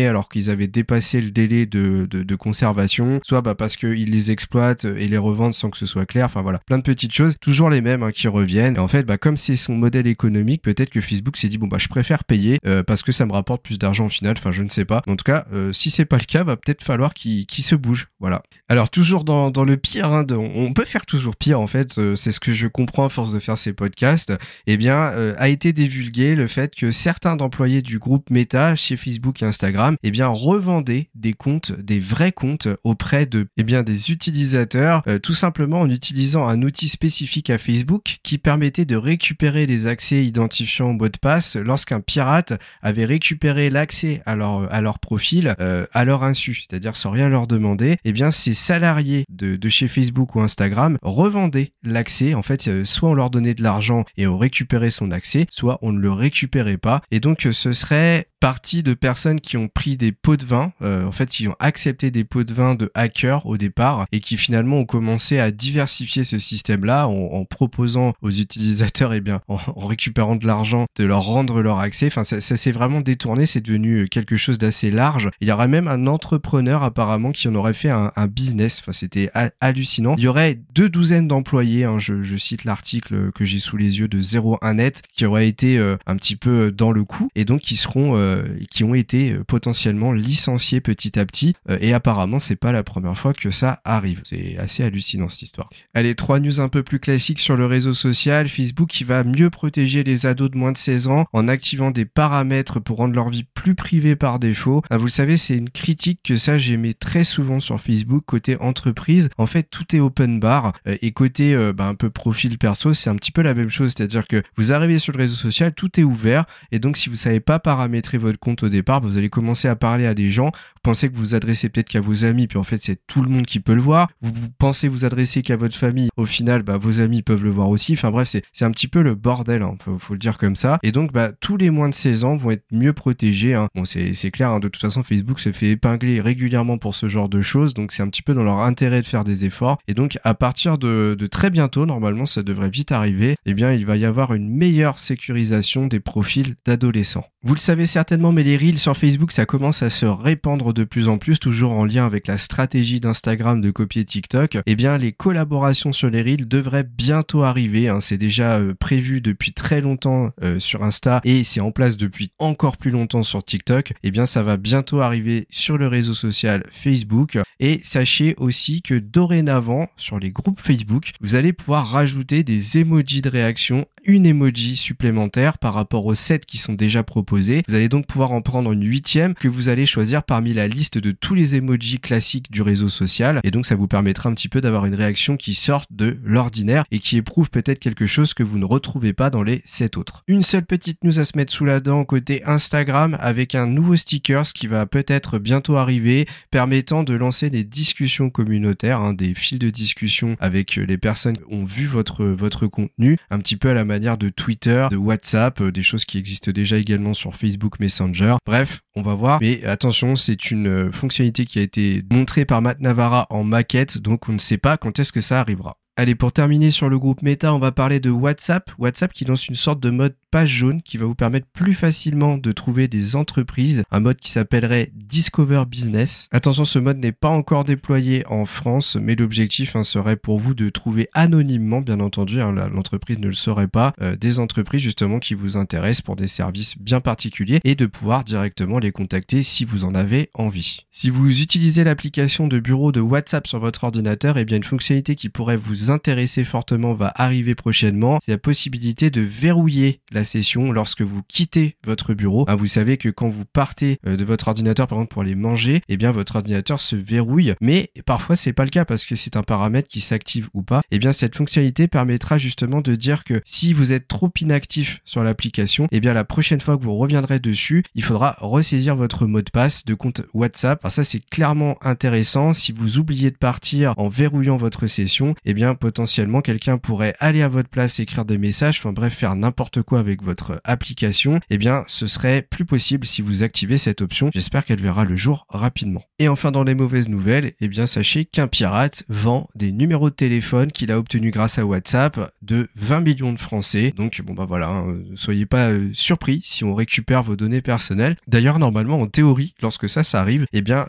alors 0.07 0.29
qu'ils 0.29 0.49
avaient 0.49 0.67
dépassé 0.67 1.21
le 1.21 1.31
délai 1.31 1.65
de, 1.65 2.35
conservation, 2.35 3.19
soit 3.23 3.41
bah, 3.41 3.55
parce 3.55 3.75
qu'ils 3.75 4.11
les 4.11 4.31
exploitent 4.31 4.85
et 4.85 5.07
les 5.07 5.17
revendent 5.17 5.53
sans 5.53 5.69
que 5.69 5.77
ce 5.77 5.85
soit 5.85 6.05
clair. 6.05 6.25
Enfin 6.25 6.41
voilà, 6.41 6.59
plein 6.59 6.77
de 6.77 6.83
petites 6.83 7.13
choses, 7.13 7.35
toujours 7.41 7.69
les 7.69 7.81
mêmes 7.81 8.03
hein, 8.03 8.11
qui 8.11 8.27
reviennent. 8.27 8.79
En 8.79 8.87
fait, 8.87 9.03
bah, 9.03 9.17
comme 9.17 9.37
c'est 9.37 9.55
son 9.55 9.75
modèle 9.75 10.07
économique, 10.07 10.61
peut-être 10.61 10.89
que 10.89 11.01
Facebook 11.01 11.37
s'est 11.37 11.49
dit 11.49 11.57
bon 11.57 11.67
bah 11.67 11.77
je 11.79 11.87
préfère 11.87 12.23
payer 12.23 12.59
euh, 12.65 12.83
parce 12.83 13.03
que 13.03 13.11
ça 13.11 13.25
me 13.25 13.33
rapporte 13.33 13.63
plus 13.63 13.77
d'argent 13.77 14.05
au 14.05 14.09
final. 14.09 14.35
Enfin 14.37 14.51
je 14.51 14.63
ne 14.63 14.69
sais 14.69 14.85
pas. 14.85 15.01
En 15.07 15.15
tout 15.15 15.23
cas, 15.23 15.45
euh, 15.53 15.73
si 15.73 15.89
c'est 15.89 16.05
pas 16.05 16.17
le 16.17 16.25
cas, 16.25 16.43
va 16.43 16.55
peut-être 16.55 16.83
falloir 16.83 17.13
qu'il 17.13 17.45
se 17.49 17.75
bouge. 17.75 18.07
Voilà. 18.19 18.43
Alors 18.67 18.89
toujours 18.89 19.23
dans, 19.23 19.49
le 19.63 19.77
pire, 19.77 20.11
hein, 20.11 20.25
on 20.31 20.73
peut 20.73 20.85
faire 20.85 21.05
toujours 21.05 21.35
pire 21.35 21.59
en 21.59 21.67
fait. 21.67 21.97
Euh, 21.97 22.15
c'est 22.15 22.31
ce 22.31 22.39
que 22.39 22.53
je 22.53 22.67
comprends 22.67 23.05
à 23.05 23.09
force 23.09 23.33
de 23.33 23.39
faire 23.39 23.57
ces 23.57 23.73
podcasts. 23.73 24.33
Eh 24.67 24.77
bien, 24.77 24.99
a 25.37 25.49
été 25.49 25.73
divulgué 25.73 26.35
le 26.35 26.47
fait 26.47 26.75
que 26.75 26.91
certains 26.91 27.35
d'employés 27.35 27.81
du 27.81 27.99
groupe 27.99 28.29
Meta 28.29 28.75
chez 28.75 28.97
Facebook 28.97 29.41
et 29.41 29.45
Instagram, 29.45 29.58
eh 30.03 30.11
bien 30.11 30.27
revendaient 30.27 31.09
des 31.15 31.33
comptes, 31.33 31.71
des 31.71 31.99
vrais 31.99 32.31
comptes 32.31 32.67
auprès 32.83 33.25
de, 33.25 33.47
eh 33.57 33.63
bien 33.63 33.83
des 33.83 34.11
utilisateurs, 34.11 35.03
tout 35.23 35.33
simplement 35.33 35.81
en 35.81 35.89
utilisant 35.89 36.47
un 36.47 36.61
outil 36.61 36.89
spécifique 36.89 37.49
à 37.49 37.57
Facebook 37.57 38.19
qui 38.23 38.37
permettait 38.37 38.85
de 38.85 38.95
récupérer 38.95 39.65
les 39.65 39.87
accès 39.87 40.25
identifiants 40.25 40.93
mot 40.93 41.09
de 41.09 41.17
passe 41.17 41.55
lorsqu'un 41.55 42.01
pirate 42.01 42.53
avait 42.81 43.05
récupéré 43.05 43.69
l'accès 43.69 44.21
à 44.25 44.35
leur, 44.35 44.71
à 44.73 44.81
leur 44.81 44.99
profil 44.99 45.55
euh, 45.59 45.85
à 45.93 46.05
leur 46.05 46.23
insu, 46.23 46.65
c'est-à-dire 46.67 46.95
sans 46.95 47.11
rien 47.11 47.29
leur 47.29 47.47
demander, 47.47 47.97
eh 48.03 48.11
bien 48.11 48.31
ces 48.31 48.53
salariés 48.53 49.25
de, 49.29 49.57
chez 49.69 49.87
Facebook 49.87 50.35
ou 50.35 50.41
Instagram 50.41 50.97
revendaient 51.01 51.73
l'accès. 51.83 52.33
En 52.33 52.41
fait, 52.41 52.67
euh, 52.67 52.85
soit 52.85 53.09
on 53.09 53.13
leur 53.13 53.29
donnait 53.29 53.53
de 53.53 53.63
l'argent 53.63 54.03
et 54.17 54.27
on 54.27 54.37
récupérait 54.37 54.91
son 54.91 55.11
accès, 55.11 55.45
soit 55.51 55.77
on 55.81 55.91
ne 55.91 55.99
le 55.99 56.11
récupérait 56.11 56.77
pas. 56.77 57.01
Et 57.11 57.19
donc 57.19 57.47
ce 57.51 57.73
serait 57.73 58.27
partie 58.39 58.83
de 58.83 58.93
personnes 58.93 59.39
qui 59.41 59.57
ont 59.57 59.67
pris 59.67 59.97
des 59.97 60.11
pots 60.11 60.37
de 60.37 60.45
vin, 60.45 60.71
euh, 60.81 61.05
en 61.05 61.11
fait, 61.11 61.29
qui 61.29 61.47
ont 61.47 61.55
accepté 61.59 62.11
des 62.11 62.23
pots 62.23 62.43
de 62.43 62.53
vin 62.53 62.75
de 62.75 62.91
hackers 62.93 63.45
au 63.45 63.57
départ 63.57 64.05
et 64.11 64.19
qui 64.19 64.37
finalement 64.37 64.77
ont 64.77 64.85
commencé 64.85 65.39
à 65.39 65.51
diversifier 65.51 66.23
ce 66.23 66.39
système-là 66.39 67.07
en, 67.07 67.45
proposant 67.45 68.13
aux 68.21 68.29
utilisateurs, 68.29 69.13
eh 69.13 69.21
bien, 69.21 69.41
en, 69.47 69.57
récupérant 69.87 70.35
de 70.35 70.47
l'argent, 70.47 70.85
de 70.95 71.03
leur 71.03 71.23
rendre 71.23 71.61
leur 71.61 71.79
accès. 71.79 72.07
Enfin, 72.07 72.23
ça, 72.23 72.39
ça 72.39 72.57
s'est 72.57 72.71
vraiment 72.71 73.01
détourné, 73.01 73.45
c'est 73.45 73.61
devenu 73.61 74.07
quelque 74.07 74.37
chose 74.37 74.57
d'assez 74.57 74.91
large. 74.91 75.29
Il 75.41 75.47
y 75.47 75.51
aurait 75.51 75.67
même 75.67 75.87
un 75.87 76.07
entrepreneur 76.07 76.83
apparemment 76.83 77.31
qui 77.31 77.47
en 77.47 77.55
aurait 77.55 77.73
fait 77.73 77.89
un, 77.89 78.11
un 78.15 78.27
business. 78.27 78.79
Enfin, 78.81 78.93
c'était 78.93 79.31
hallucinant. 79.59 80.15
Il 80.17 80.23
y 80.23 80.27
aurait 80.27 80.59
deux 80.73 80.89
douzaines 80.89 81.27
d'employés, 81.27 81.85
hein, 81.85 81.99
je, 81.99 82.21
je, 82.21 82.37
cite 82.37 82.63
l'article 82.63 83.31
que 83.33 83.43
j'ai 83.43 83.59
sous 83.59 83.75
les 83.75 83.99
yeux 83.99 84.07
de 84.07 84.21
01net, 84.21 85.01
qui 85.13 85.25
auraient 85.25 85.47
été 85.47 85.77
euh, 85.77 85.97
un 86.05 86.15
petit 86.15 86.35
peu 86.35 86.71
dans 86.71 86.91
le 86.91 87.03
coup 87.03 87.29
et 87.35 87.43
donc 87.43 87.61
qui 87.61 87.75
seront 87.75 88.15
euh, 88.15 88.28
euh, 88.28 88.28
qui 88.69 88.83
ont 88.83 88.93
été 88.93 89.33
euh, 89.33 89.43
potentiellement 89.43 90.11
licenciés 90.11 90.81
petit 90.81 91.19
à 91.19 91.25
petit. 91.25 91.55
Euh, 91.69 91.77
et 91.81 91.93
apparemment, 91.93 92.39
c'est 92.39 92.55
pas 92.55 92.71
la 92.71 92.83
première 92.83 93.17
fois 93.17 93.33
que 93.33 93.51
ça 93.51 93.81
arrive. 93.83 94.21
C'est 94.23 94.57
assez 94.57 94.83
hallucinant 94.83 95.29
cette 95.29 95.43
histoire. 95.43 95.69
Allez, 95.93 96.15
trois 96.15 96.39
news 96.39 96.59
un 96.59 96.69
peu 96.69 96.83
plus 96.83 96.99
classiques 96.99 97.39
sur 97.39 97.57
le 97.57 97.65
réseau 97.65 97.93
social. 97.93 98.47
Facebook 98.47 98.89
qui 98.89 99.03
va 99.03 99.23
mieux 99.23 99.49
protéger 99.49 100.03
les 100.03 100.25
ados 100.25 100.51
de 100.51 100.57
moins 100.57 100.71
de 100.71 100.77
16 100.77 101.07
ans 101.07 101.25
en 101.33 101.47
activant 101.47 101.91
des 101.91 102.05
paramètres 102.05 102.79
pour 102.79 102.97
rendre 102.97 103.15
leur 103.15 103.29
vie 103.29 103.45
plus 103.53 103.75
privée 103.75 104.15
par 104.15 104.39
défaut. 104.39 104.81
Ah, 104.89 104.97
vous 104.97 105.05
le 105.05 105.11
savez, 105.11 105.37
c'est 105.37 105.55
une 105.55 105.69
critique 105.69 106.21
que 106.23 106.37
ça 106.37 106.57
j'aimais 106.57 106.93
très 106.93 107.23
souvent 107.23 107.59
sur 107.59 107.79
Facebook 107.79 108.23
côté 108.25 108.57
entreprise. 108.57 109.29
En 109.37 109.47
fait, 109.47 109.63
tout 109.63 109.95
est 109.95 109.99
open 109.99 110.39
bar 110.39 110.73
et 110.85 111.11
côté 111.11 111.55
bah, 111.75 111.85
un 111.85 111.95
peu 111.95 112.09
profil 112.09 112.57
perso, 112.57 112.93
c'est 112.93 113.09
un 113.09 113.15
petit 113.15 113.31
peu 113.31 113.41
la 113.41 113.53
même 113.53 113.69
chose. 113.69 113.93
C'est-à-dire 113.95 114.27
que 114.27 114.43
vous 114.57 114.73
arrivez 114.73 114.99
sur 114.99 115.13
le 115.13 115.19
réseau 115.19 115.35
social, 115.35 115.73
tout 115.73 115.99
est 115.99 116.03
ouvert 116.03 116.45
et 116.71 116.79
donc 116.79 116.97
si 116.97 117.09
vous 117.09 117.15
savez 117.15 117.39
pas 117.39 117.59
paramétrer 117.59 118.17
votre 118.19 118.39
compte 118.39 118.63
au 118.63 118.69
départ, 118.69 119.01
vous 119.01 119.17
allez 119.17 119.29
commencer 119.29 119.67
à 119.67 119.75
parler 119.75 120.05
à 120.05 120.13
des 120.13 120.29
gens. 120.29 120.47
Vous 120.47 120.81
pensez 120.83 121.09
que 121.09 121.15
vous 121.15 121.19
vous 121.19 121.35
adressez 121.35 121.69
peut-être 121.69 121.89
qu'à 121.89 122.01
vos 122.01 122.25
amis, 122.25 122.47
puis 122.47 122.57
en 122.57 122.63
fait 122.63 122.81
c'est 122.81 122.99
tout 123.07 123.21
le 123.21 123.29
monde 123.29 123.45
qui 123.45 123.59
peut 123.59 123.73
le 123.73 123.81
voir. 123.81 124.09
Vous, 124.21 124.31
pensez 124.57 124.87
vous 124.87 125.05
adresser 125.05 125.41
qu'à 125.41 125.57
votre 125.57 125.75
famille, 125.75 126.09
au 126.17 126.25
final 126.25 126.63
bah, 126.63 126.77
vos 126.77 127.01
amis 127.01 127.21
peuvent 127.21 127.43
le 127.43 127.49
voir 127.49 127.69
aussi. 127.69 127.93
Enfin 127.93 128.11
bref, 128.11 128.35
c'est 128.51 128.65
un 128.65 128.71
petit 128.71 128.87
peu 128.87 129.01
le 129.01 129.15
bordel, 129.15 129.61
hein, 129.61 129.75
faut, 129.99 130.13
le 130.13 130.19
dire 130.19 130.37
comme 130.37 130.55
ça. 130.55 130.79
Et 130.83 130.91
donc 130.91 131.11
bah, 131.11 131.31
tous 131.39 131.57
les 131.57 131.69
moins 131.69 131.89
de 131.89 131.93
16 131.93 132.23
ans 132.23 132.35
vont 132.35 132.51
être 132.51 132.65
mieux 132.71 132.93
protégés. 132.93 133.53
Hein. 133.53 133.67
Bon 133.75 133.85
c'est 133.85 134.31
clair, 134.31 134.51
hein. 134.51 134.59
de 134.59 134.67
toute 134.67 134.81
façon 134.81 135.03
Facebook 135.03 135.39
se 135.39 135.51
fait 135.51 135.71
épingler 135.71 136.21
régulièrement 136.21 136.77
pour 136.77 136.95
ce 136.95 137.09
genre 137.09 137.29
de 137.29 137.41
choses, 137.41 137.73
donc 137.73 137.91
c'est 137.91 138.03
un 138.03 138.07
petit 138.07 138.21
peu 138.21 138.33
dans 138.33 138.43
leur 138.43 138.59
intérêt 138.59 139.01
de 139.01 139.05
faire 139.05 139.23
des 139.23 139.45
efforts. 139.45 139.79
Et 139.87 139.93
donc 139.93 140.17
à 140.23 140.33
partir 140.33 140.77
de, 140.77 141.15
très 141.31 141.49
bientôt, 141.49 141.85
normalement 141.85 142.25
ça 142.25 142.43
devrait 142.43 142.69
vite 142.69 142.91
arriver, 142.91 143.35
eh 143.45 143.53
bien 143.53 143.73
il 143.73 143.85
va 143.85 143.97
y 143.97 144.05
avoir 144.05 144.33
une 144.33 144.49
meilleure 144.49 144.99
sécurisation 144.99 145.87
des 145.87 145.99
profils 145.99 146.55
d'adolescents. 146.65 147.25
Vous 147.41 147.53
le 147.53 147.59
savez 147.61 147.85
certainement, 147.85 148.33
mais 148.33 148.43
les 148.43 148.57
reels 148.57 148.79
sur 148.79 148.97
Facebook, 148.97 149.31
ça 149.31 149.45
commence 149.45 149.81
à 149.81 149.89
se 149.89 150.05
répandre 150.05 150.73
de 150.73 150.83
plus 150.83 151.07
en 151.07 151.17
plus, 151.17 151.39
toujours 151.39 151.71
en 151.71 151.85
lien 151.85 152.05
avec 152.05 152.27
la 152.27 152.37
stratégie 152.37 152.99
d'Instagram 152.99 153.61
de 153.61 153.71
copier 153.71 154.03
TikTok. 154.03 154.57
Eh 154.65 154.75
bien, 154.75 154.97
les 154.97 155.13
collaborations 155.13 155.93
sur 155.93 156.09
les 156.09 156.21
reels 156.21 156.49
devraient 156.49 156.83
bientôt 156.83 157.43
arriver. 157.43 157.87
Hein. 157.87 158.01
C'est 158.01 158.17
déjà 158.17 158.57
euh, 158.57 158.73
prévu 158.77 159.21
depuis 159.21 159.53
très 159.53 159.79
longtemps 159.79 160.31
euh, 160.43 160.59
sur 160.59 160.83
Insta 160.83 161.21
et 161.23 161.45
c'est 161.45 161.61
en 161.61 161.71
place 161.71 161.95
depuis 161.95 162.33
encore 162.39 162.75
plus 162.75 162.91
longtemps 162.91 163.23
sur 163.23 163.41
TikTok. 163.41 163.93
Eh 164.03 164.11
bien, 164.11 164.25
ça 164.25 164.43
va 164.43 164.57
bientôt 164.57 164.99
arriver 164.99 165.47
sur 165.49 165.77
le 165.77 165.87
réseau 165.87 166.15
social 166.15 166.65
Facebook. 166.71 167.37
Et 167.61 167.79
sachez 167.83 168.35
aussi 168.37 168.81
que 168.81 168.95
dorénavant, 168.95 169.87
sur 169.95 170.19
les 170.19 170.31
groupes 170.31 170.59
Facebook, 170.59 171.11
vous 171.21 171.35
allez 171.35 171.53
pouvoir 171.53 171.87
rajouter 171.87 172.43
des 172.43 172.79
emojis 172.79 173.21
de 173.21 173.29
réaction 173.29 173.85
une 174.03 174.25
emoji 174.25 174.75
supplémentaire 174.75 175.57
par 175.57 175.73
rapport 175.73 176.05
aux 176.05 176.15
7 176.15 176.45
qui 176.45 176.57
sont 176.57 176.73
déjà 176.73 177.03
proposés. 177.03 177.63
Vous 177.67 177.75
allez 177.75 177.89
donc 177.89 178.07
pouvoir 178.07 178.31
en 178.31 178.41
prendre 178.41 178.71
une 178.71 178.85
huitième 178.85 179.33
que 179.33 179.47
vous 179.47 179.69
allez 179.69 179.85
choisir 179.85 180.23
parmi 180.23 180.53
la 180.53 180.67
liste 180.67 180.97
de 180.97 181.11
tous 181.11 181.35
les 181.35 181.55
emojis 181.55 181.99
classiques 181.99 182.51
du 182.51 182.61
réseau 182.61 182.89
social. 182.89 183.39
Et 183.43 183.51
donc 183.51 183.65
ça 183.65 183.75
vous 183.75 183.87
permettra 183.87 184.29
un 184.29 184.33
petit 184.33 184.49
peu 184.49 184.61
d'avoir 184.61 184.85
une 184.85 184.95
réaction 184.95 185.37
qui 185.37 185.53
sorte 185.53 185.87
de 185.91 186.17
l'ordinaire 186.23 186.85
et 186.91 186.99
qui 186.99 187.17
éprouve 187.17 187.49
peut-être 187.49 187.79
quelque 187.79 188.07
chose 188.07 188.33
que 188.33 188.43
vous 188.43 188.57
ne 188.57 188.65
retrouvez 188.65 189.13
pas 189.13 189.29
dans 189.29 189.43
les 189.43 189.61
7 189.65 189.97
autres. 189.97 190.23
Une 190.27 190.43
seule 190.43 190.65
petite 190.65 191.03
news 191.03 191.19
à 191.19 191.25
se 191.25 191.37
mettre 191.37 191.53
sous 191.53 191.65
la 191.65 191.79
dent 191.79 192.05
côté 192.05 192.43
Instagram 192.45 193.17
avec 193.19 193.55
un 193.55 193.67
nouveau 193.67 193.95
sticker 193.95 194.45
qui 194.53 194.67
va 194.67 194.85
peut-être 194.85 195.39
bientôt 195.39 195.77
arriver 195.77 196.27
permettant 196.51 197.03
de 197.03 197.13
lancer 197.13 197.49
des 197.49 197.63
discussions 197.63 198.29
communautaires, 198.29 198.99
hein, 198.99 199.13
des 199.13 199.33
fils 199.33 199.59
de 199.59 199.69
discussion 199.69 200.35
avec 200.39 200.75
les 200.75 200.97
personnes 200.97 201.37
qui 201.37 201.43
ont 201.53 201.65
vu 201.65 201.85
votre, 201.85 202.25
votre 202.25 202.67
contenu, 202.67 203.17
un 203.29 203.39
petit 203.39 203.57
peu 203.57 203.69
à 203.69 203.73
la 203.73 203.85
manière 203.89 204.17
de 204.17 204.29
Twitter, 204.29 204.87
de 204.89 204.95
WhatsApp, 204.95 205.59
euh, 205.59 205.71
des 205.71 205.83
choses 205.83 206.05
qui 206.05 206.17
existent 206.17 206.51
déjà 206.51 206.77
également 206.77 207.13
sur 207.13 207.35
Facebook 207.35 207.79
Messenger. 207.79 208.35
Bref, 208.45 208.81
on 208.95 209.01
va 209.01 209.15
voir. 209.15 209.39
Mais 209.41 209.65
attention, 209.65 210.15
c'est 210.15 210.51
une 210.51 210.67
euh, 210.67 210.91
fonctionnalité 210.91 211.45
qui 211.45 211.59
a 211.59 211.61
été 211.61 212.03
montrée 212.11 212.45
par 212.45 212.61
Matt 212.61 212.79
Navarra 212.79 213.27
en 213.29 213.43
maquette, 213.43 213.97
donc 213.97 214.29
on 214.29 214.33
ne 214.33 214.39
sait 214.39 214.57
pas 214.57 214.77
quand 214.77 214.99
est-ce 214.99 215.11
que 215.11 215.21
ça 215.21 215.39
arrivera. 215.39 215.77
Allez, 215.99 216.15
pour 216.15 216.31
terminer 216.31 216.71
sur 216.71 216.87
le 216.87 216.97
groupe 216.97 217.21
Meta, 217.23 217.53
on 217.53 217.59
va 217.59 217.73
parler 217.73 217.99
de 217.99 218.09
WhatsApp. 218.09 218.71
WhatsApp 218.77 219.11
qui 219.11 219.25
lance 219.25 219.49
une 219.49 219.55
sorte 219.55 219.81
de 219.81 219.89
mode 219.89 220.15
page 220.31 220.47
jaune 220.47 220.81
qui 220.81 220.95
va 220.97 221.05
vous 221.05 221.13
permettre 221.15 221.47
plus 221.51 221.73
facilement 221.73 222.37
de 222.37 222.51
trouver 222.53 222.87
des 222.87 223.17
entreprises. 223.17 223.83
Un 223.91 223.99
mode 223.99 224.15
qui 224.15 224.31
s'appellerait 224.31 224.93
Discover 224.95 225.63
Business. 225.67 226.29
Attention, 226.31 226.63
ce 226.63 226.79
mode 226.79 226.99
n'est 226.99 227.11
pas 227.11 227.27
encore 227.27 227.65
déployé 227.65 228.25
en 228.27 228.45
France, 228.45 228.95
mais 228.95 229.15
l'objectif 229.15 229.75
hein, 229.75 229.83
serait 229.83 230.15
pour 230.15 230.39
vous 230.39 230.53
de 230.53 230.69
trouver 230.69 231.09
anonymement, 231.13 231.81
bien 231.81 231.99
entendu, 231.99 232.39
hein, 232.39 232.53
l'entreprise 232.53 233.19
ne 233.19 233.27
le 233.27 233.33
saurait 233.33 233.67
pas, 233.67 233.91
euh, 234.01 234.15
des 234.15 234.39
entreprises 234.39 234.83
justement 234.83 235.19
qui 235.19 235.33
vous 235.33 235.57
intéressent 235.57 236.03
pour 236.03 236.15
des 236.15 236.29
services 236.29 236.77
bien 236.77 237.01
particuliers 237.01 237.59
et 237.65 237.75
de 237.75 237.87
pouvoir 237.87 238.23
directement 238.23 238.79
les 238.79 238.93
contacter 238.93 239.43
si 239.43 239.65
vous 239.65 239.83
en 239.83 239.95
avez 239.95 240.29
envie. 240.33 240.85
Si 240.91 241.09
vous 241.09 241.41
utilisez 241.41 241.83
l'application 241.83 242.47
de 242.47 242.59
bureau 242.59 242.93
de 242.93 243.01
WhatsApp 243.01 243.47
sur 243.47 243.59
votre 243.59 243.83
ordinateur, 243.83 244.37
et 244.37 244.41
eh 244.41 244.45
bien 244.45 244.55
une 244.55 244.63
fonctionnalité 244.63 245.15
qui 245.15 245.27
pourrait 245.27 245.57
vous 245.57 245.88
intéresser 245.91 246.43
fortement 246.43 246.93
va 246.93 247.11
arriver 247.15 247.55
prochainement. 247.55 248.19
C'est 248.23 248.31
la 248.31 248.37
possibilité 248.37 249.09
de 249.09 249.21
verrouiller 249.21 250.01
la 250.11 250.23
session 250.23 250.71
lorsque 250.71 251.01
vous 251.01 251.21
quittez 251.27 251.75
votre 251.85 252.13
bureau. 252.13 252.45
Ah, 252.47 252.55
vous 252.55 252.67
savez 252.67 252.97
que 252.97 253.09
quand 253.09 253.29
vous 253.29 253.45
partez 253.45 253.99
euh, 254.07 254.15
de 254.15 254.23
votre 254.23 254.47
ordinateur 254.47 254.87
par 254.87 254.97
exemple 254.97 255.13
pour 255.13 255.21
aller 255.21 255.35
manger, 255.35 255.81
eh 255.87 255.97
bien 255.97 256.11
votre 256.11 256.35
ordinateur 256.35 256.79
se 256.79 256.95
verrouille, 256.95 257.53
mais 257.61 257.91
parfois 258.05 258.35
c'est 258.35 258.53
pas 258.53 258.63
le 258.63 258.69
cas 258.69 258.85
parce 258.85 259.05
que 259.05 259.15
c'est 259.15 259.35
un 259.35 259.43
paramètre 259.43 259.87
qui 259.87 260.01
s'active 260.01 260.49
ou 260.53 260.61
pas. 260.61 260.81
Eh 260.91 260.99
bien 260.99 261.11
cette 261.11 261.35
fonctionnalité 261.35 261.87
permettra 261.87 262.37
justement 262.37 262.81
de 262.81 262.95
dire 262.95 263.23
que 263.23 263.41
si 263.45 263.73
vous 263.73 263.93
êtes 263.93 264.07
trop 264.07 264.31
inactif 264.39 265.01
sur 265.05 265.23
l'application, 265.23 265.87
eh 265.91 265.99
bien 265.99 266.13
la 266.13 266.23
prochaine 266.23 266.61
fois 266.61 266.77
que 266.77 266.83
vous 266.83 266.95
reviendrez 266.95 267.39
dessus, 267.39 267.83
il 267.95 268.03
faudra 268.03 268.37
ressaisir 268.39 268.95
votre 268.95 269.25
mot 269.25 269.41
de 269.41 269.49
passe 269.49 269.85
de 269.85 269.93
compte 269.93 270.21
WhatsApp. 270.33 270.79
Alors 270.83 270.91
ça 270.91 271.03
c'est 271.03 271.19
clairement 271.19 271.77
intéressant. 271.81 272.53
Si 272.53 272.71
vous 272.71 272.97
oubliez 272.97 273.31
de 273.31 273.37
partir 273.37 273.93
en 273.97 274.09
verrouillant 274.09 274.57
votre 274.57 274.87
session, 274.87 275.35
eh 275.45 275.53
bien 275.53 275.68
potentiellement 275.75 276.41
quelqu'un 276.41 276.77
pourrait 276.77 277.15
aller 277.19 277.41
à 277.41 277.47
votre 277.47 277.69
place 277.69 277.99
écrire 277.99 278.25
des 278.25 278.37
messages, 278.37 278.79
enfin 278.79 278.93
bref 278.93 279.13
faire 279.13 279.35
n'importe 279.35 279.81
quoi 279.81 279.99
avec 279.99 280.23
votre 280.23 280.61
application, 280.63 281.39
eh 281.49 281.57
bien 281.57 281.83
ce 281.87 282.07
serait 282.07 282.41
plus 282.41 282.65
possible 282.65 283.05
si 283.05 283.21
vous 283.21 283.43
activez 283.43 283.77
cette 283.77 284.01
option. 284.01 284.29
J'espère 284.33 284.65
qu'elle 284.65 284.81
verra 284.81 285.05
le 285.05 285.15
jour 285.15 285.45
rapidement. 285.49 286.03
Et 286.19 286.27
enfin 286.27 286.51
dans 286.51 286.63
les 286.63 286.75
mauvaises 286.75 287.09
nouvelles, 287.09 287.53
eh 287.59 287.67
bien 287.67 287.87
sachez 287.87 288.25
qu'un 288.25 288.47
pirate 288.47 289.03
vend 289.09 289.49
des 289.55 289.71
numéros 289.71 290.09
de 290.09 290.15
téléphone 290.15 290.71
qu'il 290.71 290.91
a 290.91 290.99
obtenus 290.99 291.31
grâce 291.31 291.57
à 291.57 291.65
WhatsApp 291.65 292.33
de 292.41 292.69
20 292.75 293.01
millions 293.01 293.33
de 293.33 293.39
Français. 293.39 293.93
Donc 293.95 294.21
bon 294.21 294.33
bah 294.33 294.45
voilà, 294.47 294.69
hein, 294.69 294.97
soyez 295.15 295.45
pas 295.45 295.69
euh, 295.69 295.89
surpris 295.93 296.41
si 296.43 296.63
on 296.63 296.75
récupère 296.75 297.23
vos 297.23 297.35
données 297.35 297.61
personnelles. 297.61 298.17
D'ailleurs 298.27 298.59
normalement 298.59 298.99
en 298.99 299.07
théorie, 299.07 299.53
lorsque 299.61 299.89
ça 299.89 300.03
ça 300.03 300.19
arrive, 300.19 300.45
eh 300.53 300.61
bien 300.61 300.87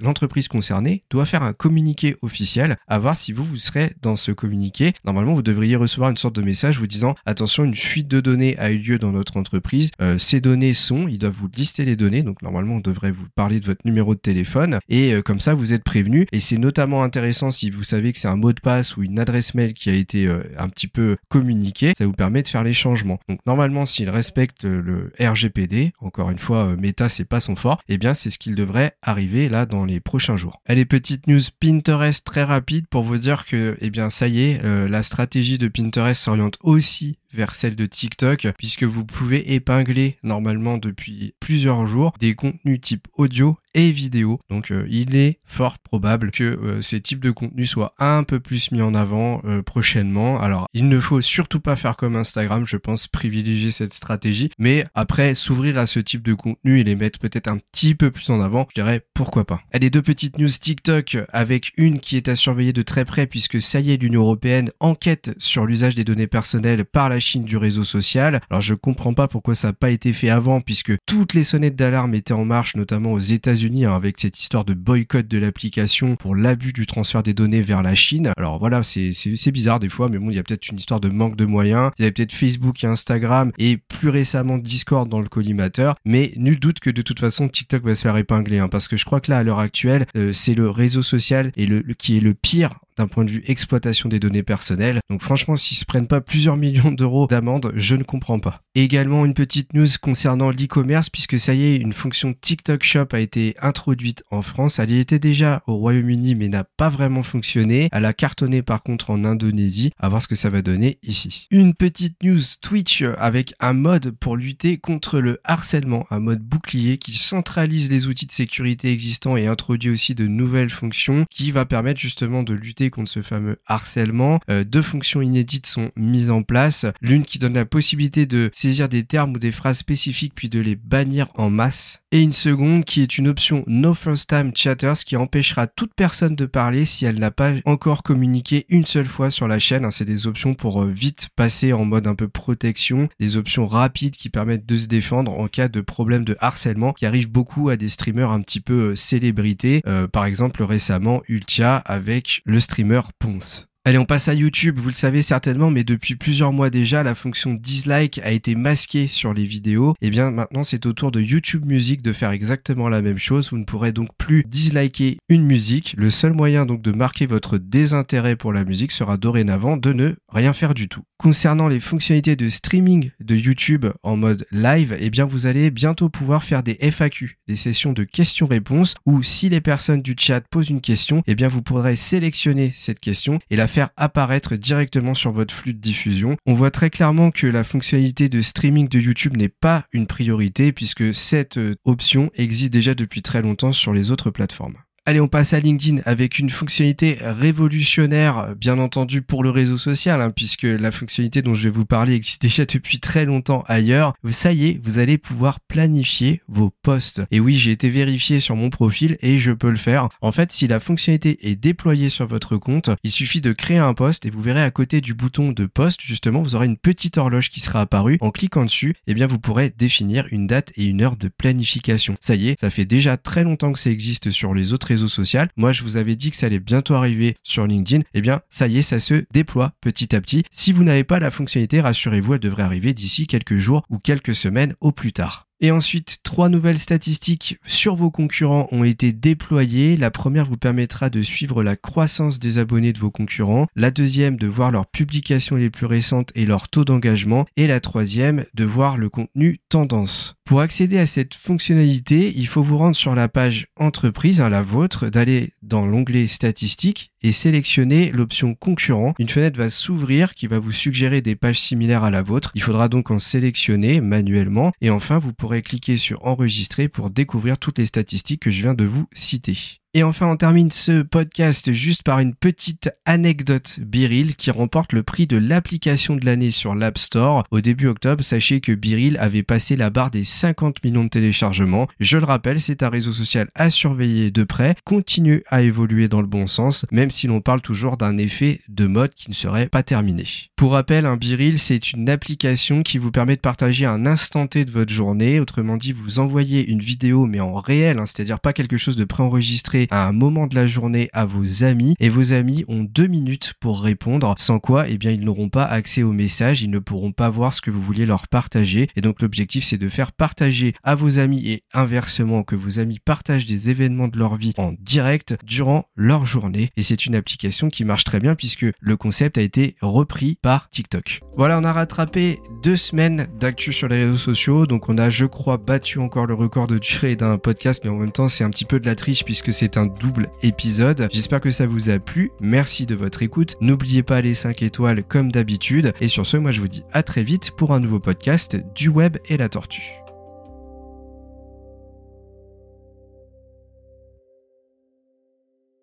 l'entreprise 0.00 0.48
concernée 0.48 1.04
doit 1.10 1.26
faire 1.26 1.42
un 1.42 1.52
communiqué 1.52 2.16
officiel 2.22 2.76
à 2.88 2.98
voir 2.98 3.16
si 3.16 3.32
vous 3.32 3.44
vous 3.44 3.56
serez 3.56 3.92
dans 4.02 4.05
ce 4.14 4.30
communiqué. 4.30 4.92
Normalement 5.04 5.34
vous 5.34 5.42
devriez 5.42 5.74
recevoir 5.74 6.10
une 6.10 6.16
sorte 6.16 6.36
de 6.36 6.42
message 6.42 6.78
vous 6.78 6.86
disant 6.86 7.16
attention 7.26 7.64
une 7.64 7.74
fuite 7.74 8.06
de 8.06 8.20
données 8.20 8.56
a 8.58 8.70
eu 8.70 8.78
lieu 8.78 8.98
dans 9.00 9.10
notre 9.10 9.36
entreprise. 9.36 9.90
Euh, 10.00 10.18
ces 10.18 10.40
données 10.40 10.74
sont, 10.74 11.08
ils 11.08 11.18
doivent 11.18 11.32
vous 11.32 11.48
lister 11.56 11.84
les 11.84 11.96
données, 11.96 12.22
donc 12.22 12.42
normalement 12.42 12.76
on 12.76 12.80
devrait 12.80 13.10
vous 13.10 13.26
parler 13.34 13.58
de 13.58 13.66
votre 13.66 13.80
numéro 13.84 14.14
de 14.14 14.20
téléphone 14.20 14.78
et 14.88 15.12
euh, 15.12 15.22
comme 15.22 15.40
ça 15.40 15.54
vous 15.54 15.72
êtes 15.72 15.82
prévenu. 15.82 16.26
Et 16.30 16.38
c'est 16.38 16.58
notamment 16.58 17.02
intéressant 17.02 17.50
si 17.50 17.70
vous 17.70 17.82
savez 17.82 18.12
que 18.12 18.18
c'est 18.18 18.28
un 18.28 18.36
mot 18.36 18.52
de 18.52 18.60
passe 18.60 18.96
ou 18.96 19.02
une 19.02 19.18
adresse 19.18 19.54
mail 19.54 19.74
qui 19.74 19.90
a 19.90 19.94
été 19.94 20.28
euh, 20.28 20.42
un 20.58 20.68
petit 20.68 20.88
peu 20.88 21.16
communiqué, 21.28 21.92
ça 21.98 22.06
vous 22.06 22.12
permet 22.12 22.42
de 22.42 22.48
faire 22.48 22.62
les 22.62 22.74
changements. 22.74 23.18
Donc 23.28 23.40
normalement 23.46 23.86
s'il 23.86 24.10
respecte 24.10 24.64
le 24.64 25.12
RGPD, 25.18 25.92
encore 26.00 26.30
une 26.30 26.38
fois 26.38 26.76
Meta 26.76 27.08
c'est 27.08 27.24
pas 27.24 27.40
son 27.40 27.56
fort, 27.56 27.80
et 27.88 27.94
eh 27.94 27.98
bien 27.98 28.14
c'est 28.14 28.30
ce 28.30 28.38
qu'il 28.38 28.54
devrait 28.54 28.92
arriver 29.02 29.48
là 29.48 29.64
dans 29.64 29.84
les 29.84 30.00
prochains 30.00 30.36
jours. 30.36 30.60
Allez 30.66 30.84
petite 30.84 31.26
news 31.26 31.40
Pinterest 31.60 32.24
très 32.24 32.44
rapide 32.44 32.86
pour 32.88 33.02
vous 33.02 33.18
dire 33.18 33.46
que 33.46 33.76
eh 33.80 33.90
bien 33.90 33.95
ça 34.10 34.28
y 34.28 34.42
est, 34.42 34.62
la 34.62 35.02
stratégie 35.02 35.58
de 35.58 35.68
Pinterest 35.68 36.22
s'oriente 36.22 36.56
aussi 36.62 37.18
vers 37.36 37.54
celle 37.54 37.76
de 37.76 37.86
TikTok 37.86 38.48
puisque 38.58 38.82
vous 38.82 39.04
pouvez 39.04 39.54
épingler 39.54 40.18
normalement 40.22 40.78
depuis 40.78 41.34
plusieurs 41.38 41.86
jours 41.86 42.12
des 42.18 42.34
contenus 42.34 42.80
type 42.80 43.06
audio 43.14 43.58
et 43.76 43.90
vidéo. 43.90 44.40
Donc 44.48 44.70
euh, 44.70 44.86
il 44.88 45.16
est 45.16 45.38
fort 45.44 45.78
probable 45.78 46.30
que 46.30 46.44
euh, 46.44 46.82
ces 46.82 47.00
types 47.00 47.20
de 47.20 47.30
contenus 47.30 47.70
soient 47.70 47.94
un 47.98 48.24
peu 48.24 48.40
plus 48.40 48.72
mis 48.72 48.80
en 48.80 48.94
avant 48.94 49.42
euh, 49.44 49.62
prochainement. 49.62 50.40
Alors 50.40 50.66
il 50.72 50.88
ne 50.88 50.98
faut 50.98 51.20
surtout 51.20 51.60
pas 51.60 51.76
faire 51.76 51.96
comme 51.96 52.16
Instagram, 52.16 52.66
je 52.66 52.78
pense 52.78 53.06
privilégier 53.06 53.70
cette 53.70 53.92
stratégie, 53.92 54.50
mais 54.58 54.86
après 54.94 55.34
s'ouvrir 55.34 55.76
à 55.78 55.86
ce 55.86 56.00
type 56.00 56.22
de 56.22 56.32
contenu 56.32 56.80
et 56.80 56.84
les 56.84 56.96
mettre 56.96 57.18
peut-être 57.18 57.48
un 57.48 57.58
petit 57.58 57.94
peu 57.94 58.10
plus 58.10 58.30
en 58.30 58.40
avant, 58.40 58.66
je 58.70 58.80
dirais 58.80 59.02
pourquoi 59.12 59.44
pas. 59.44 59.60
Allez, 59.72 59.90
deux 59.90 60.02
petites 60.02 60.38
news 60.38 60.48
TikTok 60.48 61.18
avec 61.32 61.72
une 61.76 62.00
qui 62.00 62.16
est 62.16 62.28
à 62.28 62.34
surveiller 62.34 62.72
de 62.72 62.82
très 62.82 63.04
près 63.04 63.26
puisque 63.26 63.60
ça 63.60 63.80
y 63.80 63.92
est, 63.92 63.98
l'Union 63.98 64.22
européenne 64.22 64.70
enquête 64.80 65.34
sur 65.36 65.66
l'usage 65.66 65.94
des 65.94 66.04
données 66.04 66.26
personnelles 66.26 66.86
par 66.86 67.10
la 67.10 67.20
Du 67.34 67.56
réseau 67.56 67.84
social. 67.84 68.40
Alors 68.50 68.60
je 68.60 68.74
comprends 68.74 69.14
pas 69.14 69.28
pourquoi 69.28 69.54
ça 69.54 69.68
n'a 69.68 69.72
pas 69.72 69.90
été 69.90 70.12
fait 70.12 70.30
avant 70.30 70.60
puisque 70.60 70.92
toutes 71.06 71.34
les 71.34 71.42
sonnettes 71.42 71.76
d'alarme 71.76 72.14
étaient 72.14 72.32
en 72.32 72.44
marche, 72.44 72.76
notamment 72.76 73.12
aux 73.12 73.18
États-Unis 73.18 73.76
Hein, 73.84 73.94
avec 73.94 74.20
cette 74.20 74.38
histoire 74.38 74.64
de 74.64 74.74
boycott 74.74 75.26
de 75.26 75.38
l'application 75.38 76.16
pour 76.16 76.34
l'abus 76.34 76.72
du 76.72 76.86
transfert 76.86 77.22
des 77.22 77.34
données 77.34 77.62
vers 77.62 77.82
la 77.82 77.94
Chine. 77.94 78.32
Alors 78.36 78.58
voilà, 78.58 78.82
c'est 78.82 79.50
bizarre 79.50 79.80
des 79.80 79.88
fois, 79.88 80.08
mais 80.08 80.18
bon, 80.18 80.30
il 80.30 80.36
y 80.36 80.38
a 80.38 80.42
peut-être 80.42 80.68
une 80.68 80.78
histoire 80.78 81.00
de 81.00 81.08
manque 81.08 81.36
de 81.36 81.44
moyens. 81.44 81.90
Il 81.98 82.02
y 82.02 82.04
avait 82.04 82.12
peut-être 82.12 82.32
Facebook 82.32 82.82
et 82.84 82.86
Instagram 82.86 83.52
et 83.58 83.76
plus 83.76 84.08
récemment 84.08 84.58
Discord 84.58 85.08
dans 85.08 85.20
le 85.20 85.28
collimateur. 85.28 85.96
Mais 86.04 86.32
nul 86.36 86.58
doute 86.58 86.80
que 86.80 86.90
de 86.90 87.02
toute 87.02 87.20
façon 87.20 87.48
TikTok 87.48 87.84
va 87.84 87.94
se 87.94 88.02
faire 88.02 88.16
épingler, 88.16 88.58
hein, 88.58 88.68
parce 88.68 88.88
que 88.88 88.96
je 88.96 89.04
crois 89.04 89.20
que 89.20 89.30
là 89.30 89.38
à 89.38 89.42
l'heure 89.42 89.58
actuelle, 89.58 90.06
euh, 90.16 90.32
c'est 90.32 90.54
le 90.54 90.70
réseau 90.70 91.02
social 91.02 91.52
et 91.56 91.66
le, 91.66 91.82
qui 91.98 92.16
est 92.16 92.20
le 92.20 92.34
pire 92.34 92.78
d'un 92.96 93.06
point 93.06 93.24
de 93.24 93.30
vue 93.30 93.44
exploitation 93.46 94.08
des 94.08 94.18
données 94.18 94.42
personnelles. 94.42 95.00
Donc 95.10 95.22
franchement, 95.22 95.56
s'ils 95.56 95.76
se 95.76 95.84
prennent 95.84 96.06
pas 96.06 96.20
plusieurs 96.20 96.56
millions 96.56 96.92
d'euros 96.92 97.26
d'amende, 97.26 97.72
je 97.74 97.94
ne 97.94 98.02
comprends 98.02 98.40
pas. 98.40 98.62
également 98.74 99.24
une 99.24 99.34
petite 99.34 99.72
news 99.74 99.86
concernant 100.00 100.50
l'e-commerce, 100.50 101.10
puisque 101.10 101.38
ça 101.38 101.54
y 101.54 101.64
est, 101.64 101.76
une 101.76 101.92
fonction 101.92 102.34
TikTok 102.34 102.82
Shop 102.82 103.08
a 103.12 103.20
été 103.20 103.54
introduite 103.60 104.22
en 104.30 104.42
France. 104.42 104.78
Elle 104.78 104.90
y 104.90 104.98
était 104.98 105.18
déjà 105.18 105.62
au 105.66 105.76
Royaume-Uni, 105.76 106.34
mais 106.34 106.48
n'a 106.48 106.64
pas 106.64 106.88
vraiment 106.88 107.22
fonctionné. 107.22 107.88
Elle 107.92 108.04
a 108.04 108.12
cartonné 108.12 108.62
par 108.62 108.82
contre 108.82 109.10
en 109.10 109.24
Indonésie. 109.24 109.90
À 109.98 110.08
voir 110.08 110.22
ce 110.22 110.28
que 110.28 110.34
ça 110.34 110.50
va 110.50 110.62
donner 110.62 110.98
ici. 111.02 111.46
Une 111.50 111.74
petite 111.74 112.22
news 112.22 112.40
Twitch 112.60 113.02
avec 113.18 113.54
un 113.60 113.72
mode 113.72 114.10
pour 114.10 114.36
lutter 114.36 114.78
contre 114.78 115.20
le 115.20 115.40
harcèlement, 115.44 116.06
un 116.10 116.20
mode 116.20 116.40
bouclier 116.40 116.98
qui 116.98 117.12
centralise 117.12 117.90
les 117.90 118.06
outils 118.06 118.26
de 118.26 118.32
sécurité 118.32 118.90
existants 118.92 119.36
et 119.36 119.46
introduit 119.46 119.90
aussi 119.90 120.14
de 120.14 120.26
nouvelles 120.26 120.70
fonctions 120.70 121.24
qui 121.30 121.50
va 121.50 121.64
permettre 121.64 122.00
justement 122.00 122.42
de 122.42 122.54
lutter 122.54 122.85
contre 122.90 123.10
ce 123.10 123.22
fameux 123.22 123.58
harcèlement. 123.66 124.40
Euh, 124.50 124.64
deux 124.64 124.82
fonctions 124.82 125.22
inédites 125.22 125.66
sont 125.66 125.90
mises 125.96 126.30
en 126.30 126.42
place. 126.42 126.86
L'une 127.00 127.24
qui 127.24 127.38
donne 127.38 127.54
la 127.54 127.64
possibilité 127.64 128.26
de 128.26 128.50
saisir 128.52 128.88
des 128.88 129.04
termes 129.04 129.34
ou 129.34 129.38
des 129.38 129.52
phrases 129.52 129.78
spécifiques 129.78 130.34
puis 130.34 130.48
de 130.48 130.60
les 130.60 130.76
bannir 130.76 131.28
en 131.34 131.50
masse. 131.50 132.00
Et 132.12 132.22
une 132.22 132.32
seconde 132.32 132.84
qui 132.84 133.02
est 133.02 133.18
une 133.18 133.28
option 133.28 133.64
No 133.66 133.94
First 133.94 134.30
Time 134.30 134.52
Chatters 134.54 135.04
qui 135.04 135.16
empêchera 135.16 135.66
toute 135.66 135.94
personne 135.94 136.36
de 136.36 136.46
parler 136.46 136.86
si 136.86 137.04
elle 137.04 137.18
n'a 137.18 137.30
pas 137.30 137.52
encore 137.64 138.02
communiqué 138.02 138.66
une 138.68 138.86
seule 138.86 139.06
fois 139.06 139.30
sur 139.30 139.48
la 139.48 139.58
chaîne. 139.58 139.90
C'est 139.90 140.04
des 140.04 140.26
options 140.26 140.54
pour 140.54 140.82
euh, 140.82 140.90
vite 140.90 141.28
passer 141.36 141.72
en 141.72 141.84
mode 141.84 142.06
un 142.06 142.14
peu 142.14 142.28
protection, 142.28 143.08
des 143.20 143.36
options 143.36 143.66
rapides 143.66 144.16
qui 144.16 144.30
permettent 144.30 144.66
de 144.66 144.76
se 144.76 144.86
défendre 144.86 145.32
en 145.32 145.48
cas 145.48 145.68
de 145.68 145.80
problème 145.80 146.24
de 146.24 146.36
harcèlement 146.40 146.92
qui 146.92 147.06
arrive 147.06 147.30
beaucoup 147.30 147.68
à 147.68 147.76
des 147.76 147.88
streamers 147.88 148.30
un 148.30 148.40
petit 148.40 148.60
peu 148.60 148.90
euh, 148.90 148.96
célébrités. 148.96 149.82
par 150.12 150.24
exemple 150.24 150.62
récemment 150.62 151.22
Ultia 151.28 151.76
avec 151.76 152.42
le 152.44 152.60
stream 152.60 152.75
streamer 152.76 153.08
Ponce. 153.18 153.66
Allez, 153.86 153.98
on 153.98 154.04
passe 154.04 154.26
à 154.26 154.34
YouTube. 154.34 154.80
Vous 154.80 154.88
le 154.88 154.94
savez 154.94 155.22
certainement, 155.22 155.70
mais 155.70 155.84
depuis 155.84 156.16
plusieurs 156.16 156.52
mois 156.52 156.70
déjà, 156.70 157.04
la 157.04 157.14
fonction 157.14 157.54
dislike 157.54 158.18
a 158.24 158.32
été 158.32 158.56
masquée 158.56 159.06
sur 159.06 159.32
les 159.32 159.44
vidéos. 159.44 159.92
Et 160.00 160.08
eh 160.08 160.10
bien 160.10 160.32
maintenant, 160.32 160.64
c'est 160.64 160.86
au 160.86 160.92
tour 160.92 161.12
de 161.12 161.20
YouTube 161.20 161.64
Music 161.64 162.02
de 162.02 162.12
faire 162.12 162.32
exactement 162.32 162.88
la 162.88 163.00
même 163.00 163.18
chose. 163.18 163.50
Vous 163.50 163.58
ne 163.58 163.64
pourrez 163.64 163.92
donc 163.92 164.08
plus 164.18 164.42
disliker 164.42 165.18
une 165.28 165.44
musique. 165.44 165.94
Le 165.96 166.10
seul 166.10 166.32
moyen 166.32 166.66
donc 166.66 166.82
de 166.82 166.90
marquer 166.90 167.26
votre 167.26 167.58
désintérêt 167.58 168.34
pour 168.34 168.52
la 168.52 168.64
musique 168.64 168.90
sera 168.90 169.18
dorénavant 169.18 169.76
de 169.76 169.92
ne 169.92 170.16
rien 170.30 170.52
faire 170.52 170.74
du 170.74 170.88
tout. 170.88 171.02
Concernant 171.18 171.68
les 171.68 171.80
fonctionnalités 171.80 172.36
de 172.36 172.48
streaming 172.48 173.10
de 173.20 173.36
YouTube 173.36 173.86
en 174.02 174.16
mode 174.16 174.46
live, 174.50 174.96
eh 175.00 175.10
bien 175.10 175.24
vous 175.24 175.46
allez 175.46 175.70
bientôt 175.70 176.10
pouvoir 176.10 176.44
faire 176.44 176.62
des 176.62 176.76
FAQ, 176.80 177.38
des 177.46 177.56
sessions 177.56 177.92
de 177.92 178.04
questions-réponses, 178.04 178.96
où 179.06 179.22
si 179.22 179.48
les 179.48 179.62
personnes 179.62 180.02
du 180.02 180.14
chat 180.18 180.42
posent 180.42 180.68
une 180.68 180.82
question, 180.82 181.22
eh 181.26 181.34
bien 181.34 181.48
vous 181.48 181.62
pourrez 181.62 181.96
sélectionner 181.96 182.72
cette 182.76 183.00
question 183.00 183.38
et 183.48 183.56
la 183.56 183.66
apparaître 183.96 184.56
directement 184.56 185.14
sur 185.14 185.32
votre 185.32 185.54
flux 185.54 185.74
de 185.74 185.80
diffusion. 185.80 186.36
On 186.46 186.54
voit 186.54 186.70
très 186.70 186.90
clairement 186.90 187.30
que 187.30 187.46
la 187.46 187.64
fonctionnalité 187.64 188.28
de 188.28 188.42
streaming 188.42 188.88
de 188.88 188.98
YouTube 188.98 189.36
n'est 189.36 189.48
pas 189.48 189.84
une 189.92 190.06
priorité 190.06 190.72
puisque 190.72 191.14
cette 191.14 191.58
euh, 191.58 191.74
option 191.84 192.30
existe 192.34 192.72
déjà 192.72 192.94
depuis 192.94 193.22
très 193.22 193.42
longtemps 193.42 193.72
sur 193.72 193.92
les 193.92 194.10
autres 194.10 194.30
plateformes. 194.30 194.76
Allez, 195.08 195.20
on 195.20 195.28
passe 195.28 195.52
à 195.52 195.60
LinkedIn 195.60 196.02
avec 196.04 196.40
une 196.40 196.50
fonctionnalité 196.50 197.18
révolutionnaire, 197.20 198.56
bien 198.56 198.80
entendu 198.80 199.22
pour 199.22 199.44
le 199.44 199.50
réseau 199.50 199.78
social, 199.78 200.20
hein, 200.20 200.32
puisque 200.34 200.64
la 200.64 200.90
fonctionnalité 200.90 201.42
dont 201.42 201.54
je 201.54 201.62
vais 201.62 201.70
vous 201.70 201.86
parler 201.86 202.14
existe 202.14 202.42
déjà 202.46 202.64
depuis 202.64 202.98
très 202.98 203.24
longtemps 203.24 203.62
ailleurs. 203.68 204.14
Ça 204.30 204.52
y 204.52 204.66
est, 204.66 204.80
vous 204.82 204.98
allez 204.98 205.16
pouvoir 205.16 205.60
planifier 205.60 206.42
vos 206.48 206.74
posts. 206.82 207.22
Et 207.30 207.38
oui, 207.38 207.54
j'ai 207.54 207.70
été 207.70 207.88
vérifié 207.88 208.40
sur 208.40 208.56
mon 208.56 208.68
profil 208.68 209.16
et 209.22 209.38
je 209.38 209.52
peux 209.52 209.70
le 209.70 209.76
faire. 209.76 210.08
En 210.22 210.32
fait, 210.32 210.50
si 210.50 210.66
la 210.66 210.80
fonctionnalité 210.80 211.38
est 211.48 211.54
déployée 211.54 212.10
sur 212.10 212.26
votre 212.26 212.56
compte, 212.56 212.90
il 213.04 213.12
suffit 213.12 213.40
de 213.40 213.52
créer 213.52 213.78
un 213.78 213.94
post 213.94 214.26
et 214.26 214.30
vous 214.30 214.42
verrez 214.42 214.64
à 214.64 214.72
côté 214.72 215.00
du 215.00 215.14
bouton 215.14 215.52
de 215.52 215.66
post, 215.66 216.00
justement, 216.02 216.42
vous 216.42 216.56
aurez 216.56 216.66
une 216.66 216.78
petite 216.78 217.16
horloge 217.16 217.50
qui 217.50 217.60
sera 217.60 217.82
apparue. 217.82 218.18
En 218.20 218.32
cliquant 218.32 218.64
dessus, 218.64 218.96
eh 219.06 219.14
bien, 219.14 219.28
vous 219.28 219.38
pourrez 219.38 219.70
définir 219.70 220.26
une 220.32 220.48
date 220.48 220.72
et 220.74 220.86
une 220.86 221.02
heure 221.02 221.16
de 221.16 221.28
planification. 221.28 222.16
Ça 222.20 222.34
y 222.34 222.48
est, 222.48 222.58
ça 222.58 222.70
fait 222.70 222.86
déjà 222.86 223.16
très 223.16 223.44
longtemps 223.44 223.72
que 223.72 223.78
ça 223.78 223.90
existe 223.90 224.32
sur 224.32 224.52
les 224.52 224.72
autres 224.72 224.88
réseaux 224.88 224.95
social. 225.08 225.48
Moi, 225.56 225.72
je 225.72 225.82
vous 225.82 225.96
avais 225.96 226.16
dit 226.16 226.30
que 226.30 226.36
ça 226.36 226.46
allait 226.46 226.58
bientôt 226.58 226.94
arriver 226.94 227.36
sur 227.42 227.66
LinkedIn. 227.66 228.02
Eh 228.14 228.20
bien, 228.20 228.40
ça 228.50 228.66
y 228.66 228.78
est, 228.78 228.82
ça 228.82 229.00
se 229.00 229.24
déploie 229.32 229.72
petit 229.80 230.14
à 230.14 230.20
petit. 230.20 230.44
Si 230.50 230.72
vous 230.72 230.84
n'avez 230.84 231.04
pas 231.04 231.18
la 231.18 231.30
fonctionnalité, 231.30 231.80
rassurez-vous, 231.80 232.34
elle 232.34 232.40
devrait 232.40 232.62
arriver 232.62 232.94
d'ici 232.94 233.26
quelques 233.26 233.56
jours 233.56 233.82
ou 233.90 233.98
quelques 233.98 234.34
semaines 234.34 234.74
au 234.80 234.92
plus 234.92 235.12
tard. 235.12 235.46
Et 235.60 235.70
ensuite, 235.70 236.18
trois 236.22 236.50
nouvelles 236.50 236.78
statistiques 236.78 237.58
sur 237.66 237.94
vos 237.94 238.10
concurrents 238.10 238.68
ont 238.72 238.84
été 238.84 239.12
déployées. 239.12 239.96
La 239.96 240.10
première 240.10 240.44
vous 240.44 240.58
permettra 240.58 241.08
de 241.08 241.22
suivre 241.22 241.62
la 241.62 241.76
croissance 241.76 242.38
des 242.38 242.58
abonnés 242.58 242.92
de 242.92 242.98
vos 242.98 243.10
concurrents. 243.10 243.66
La 243.74 243.90
deuxième, 243.90 244.36
de 244.36 244.46
voir 244.46 244.70
leurs 244.70 244.86
publications 244.86 245.56
les 245.56 245.70
plus 245.70 245.86
récentes 245.86 246.30
et 246.34 246.44
leur 246.44 246.68
taux 246.68 246.84
d'engagement. 246.84 247.46
Et 247.56 247.66
la 247.66 247.80
troisième, 247.80 248.44
de 248.54 248.64
voir 248.64 248.98
le 248.98 249.08
contenu 249.08 249.60
tendance. 249.70 250.35
Pour 250.46 250.60
accéder 250.60 250.98
à 251.00 251.06
cette 251.06 251.34
fonctionnalité, 251.34 252.32
il 252.36 252.46
faut 252.46 252.62
vous 252.62 252.78
rendre 252.78 252.94
sur 252.94 253.16
la 253.16 253.26
page 253.26 253.66
entreprise, 253.74 254.40
hein, 254.40 254.48
la 254.48 254.62
vôtre, 254.62 255.08
d'aller 255.08 255.54
dans 255.60 255.84
l'onglet 255.84 256.28
statistiques 256.28 257.10
et 257.20 257.32
sélectionner 257.32 258.12
l'option 258.12 258.54
concurrent. 258.54 259.12
Une 259.18 259.28
fenêtre 259.28 259.58
va 259.58 259.70
s'ouvrir 259.70 260.34
qui 260.34 260.46
va 260.46 260.60
vous 260.60 260.70
suggérer 260.70 261.20
des 261.20 261.34
pages 261.34 261.58
similaires 261.58 262.04
à 262.04 262.12
la 262.12 262.22
vôtre. 262.22 262.52
Il 262.54 262.62
faudra 262.62 262.88
donc 262.88 263.10
en 263.10 263.18
sélectionner 263.18 264.00
manuellement 264.00 264.70
et 264.80 264.90
enfin 264.90 265.18
vous 265.18 265.32
pourrez 265.32 265.62
cliquer 265.62 265.96
sur 265.96 266.24
enregistrer 266.24 266.86
pour 266.86 267.10
découvrir 267.10 267.58
toutes 267.58 267.78
les 267.78 267.86
statistiques 267.86 268.42
que 268.42 268.52
je 268.52 268.62
viens 268.62 268.74
de 268.74 268.84
vous 268.84 269.08
citer. 269.12 269.80
Et 269.96 270.02
enfin, 270.02 270.26
on 270.26 270.36
termine 270.36 270.70
ce 270.70 271.00
podcast 271.00 271.72
juste 271.72 272.02
par 272.02 272.18
une 272.18 272.34
petite 272.34 272.90
anecdote 273.06 273.80
Biril 273.80 274.36
qui 274.36 274.50
remporte 274.50 274.92
le 274.92 275.02
prix 275.02 275.26
de 275.26 275.38
l'application 275.38 276.16
de 276.16 276.26
l'année 276.26 276.50
sur 276.50 276.74
l'App 276.74 276.98
Store. 276.98 277.44
Au 277.50 277.62
début 277.62 277.86
octobre, 277.86 278.22
sachez 278.22 278.60
que 278.60 278.72
Biril 278.72 279.16
avait 279.16 279.42
passé 279.42 279.74
la 279.74 279.88
barre 279.88 280.10
des 280.10 280.22
50 280.22 280.84
millions 280.84 281.04
de 281.04 281.08
téléchargements. 281.08 281.88
Je 281.98 282.18
le 282.18 282.26
rappelle, 282.26 282.60
c'est 282.60 282.82
un 282.82 282.90
réseau 282.90 283.12
social 283.12 283.48
à 283.54 283.70
surveiller 283.70 284.30
de 284.30 284.44
près, 284.44 284.74
continue 284.84 285.42
à 285.48 285.62
évoluer 285.62 286.08
dans 286.08 286.20
le 286.20 286.26
bon 286.26 286.46
sens, 286.46 286.84
même 286.92 287.10
si 287.10 287.26
l'on 287.26 287.40
parle 287.40 287.62
toujours 287.62 287.96
d'un 287.96 288.18
effet 288.18 288.60
de 288.68 288.86
mode 288.86 289.14
qui 289.14 289.30
ne 289.30 289.34
serait 289.34 289.70
pas 289.70 289.82
terminé. 289.82 290.24
Pour 290.56 290.72
rappel, 290.72 291.06
un 291.06 291.16
Biril, 291.16 291.58
c'est 291.58 291.92
une 291.92 292.10
application 292.10 292.82
qui 292.82 292.98
vous 292.98 293.12
permet 293.12 293.36
de 293.36 293.40
partager 293.40 293.86
un 293.86 294.04
instant 294.04 294.46
T 294.46 294.66
de 294.66 294.70
votre 294.70 294.92
journée. 294.92 295.40
Autrement 295.40 295.78
dit, 295.78 295.92
vous 295.92 296.18
envoyez 296.18 296.68
une 296.68 296.80
vidéo, 296.80 297.24
mais 297.24 297.40
en 297.40 297.54
réel, 297.54 297.98
hein, 297.98 298.04
c'est-à-dire 298.04 298.40
pas 298.40 298.52
quelque 298.52 298.76
chose 298.76 298.96
de 298.96 299.04
préenregistré 299.04 299.85
à 299.90 300.06
un 300.06 300.12
moment 300.12 300.46
de 300.46 300.54
la 300.54 300.66
journée 300.66 301.08
à 301.12 301.24
vos 301.24 301.64
amis 301.64 301.94
et 302.00 302.08
vos 302.08 302.32
amis 302.32 302.64
ont 302.68 302.84
deux 302.84 303.06
minutes 303.06 303.54
pour 303.60 303.82
répondre, 303.82 304.34
sans 304.38 304.58
quoi, 304.58 304.88
eh 304.88 304.98
bien, 304.98 305.10
ils 305.10 305.20
n'auront 305.20 305.48
pas 305.48 305.64
accès 305.64 306.02
au 306.02 306.12
message, 306.12 306.62
ils 306.62 306.70
ne 306.70 306.78
pourront 306.78 307.12
pas 307.12 307.30
voir 307.30 307.54
ce 307.54 307.60
que 307.60 307.70
vous 307.70 307.80
vouliez 307.80 308.06
leur 308.06 308.28
partager. 308.28 308.88
Et 308.96 309.00
donc, 309.00 309.22
l'objectif, 309.22 309.64
c'est 309.64 309.78
de 309.78 309.88
faire 309.88 310.12
partager 310.12 310.74
à 310.82 310.94
vos 310.94 311.18
amis 311.18 311.48
et 311.48 311.62
inversement 311.72 312.42
que 312.42 312.56
vos 312.56 312.78
amis 312.78 312.98
partagent 312.98 313.46
des 313.46 313.70
événements 313.70 314.08
de 314.08 314.18
leur 314.18 314.36
vie 314.36 314.52
en 314.56 314.74
direct 314.78 315.36
durant 315.44 315.86
leur 315.96 316.24
journée. 316.24 316.70
Et 316.76 316.82
c'est 316.82 317.06
une 317.06 317.14
application 317.14 317.68
qui 317.68 317.84
marche 317.84 318.04
très 318.04 318.20
bien 318.20 318.34
puisque 318.34 318.66
le 318.80 318.96
concept 318.96 319.38
a 319.38 319.42
été 319.42 319.76
repris 319.80 320.38
par 320.42 320.70
TikTok. 320.70 321.20
Voilà, 321.36 321.58
on 321.58 321.64
a 321.64 321.72
rattrapé 321.72 322.40
deux 322.62 322.76
semaines 322.76 323.28
d'actu 323.38 323.72
sur 323.72 323.88
les 323.88 324.04
réseaux 324.04 324.16
sociaux. 324.16 324.66
Donc, 324.66 324.88
on 324.88 324.98
a, 324.98 325.10
je 325.10 325.26
crois, 325.26 325.56
battu 325.56 325.98
encore 325.98 326.26
le 326.26 326.34
record 326.34 326.66
de 326.66 326.78
durée 326.78 327.16
d'un 327.16 327.38
podcast, 327.38 327.82
mais 327.84 327.90
en 327.90 327.96
même 327.96 328.12
temps, 328.12 328.28
c'est 328.28 328.44
un 328.44 328.50
petit 328.50 328.64
peu 328.64 328.80
de 328.80 328.86
la 328.86 328.94
triche 328.94 329.24
puisque 329.24 329.52
un 329.76 329.86
double 329.86 330.30
épisode. 330.42 331.08
J'espère 331.10 331.40
que 331.40 331.50
ça 331.50 331.66
vous 331.66 331.90
a 331.90 331.98
plu. 331.98 332.32
Merci 332.40 332.86
de 332.86 332.94
votre 332.94 333.22
écoute. 333.22 333.56
N'oubliez 333.60 334.02
pas 334.02 334.20
les 334.20 334.34
5 334.34 334.62
étoiles 334.62 335.02
comme 335.04 335.32
d'habitude. 335.32 335.92
Et 336.00 336.08
sur 336.08 336.26
ce, 336.26 336.36
moi 336.36 336.52
je 336.52 336.60
vous 336.60 336.68
dis 336.68 336.84
à 336.92 337.02
très 337.02 337.22
vite 337.22 337.50
pour 337.50 337.72
un 337.72 337.80
nouveau 337.80 337.98
podcast 337.98 338.56
du 338.74 338.88
web 338.88 339.18
et 339.28 339.36
la 339.36 339.48
tortue. 339.48 340.05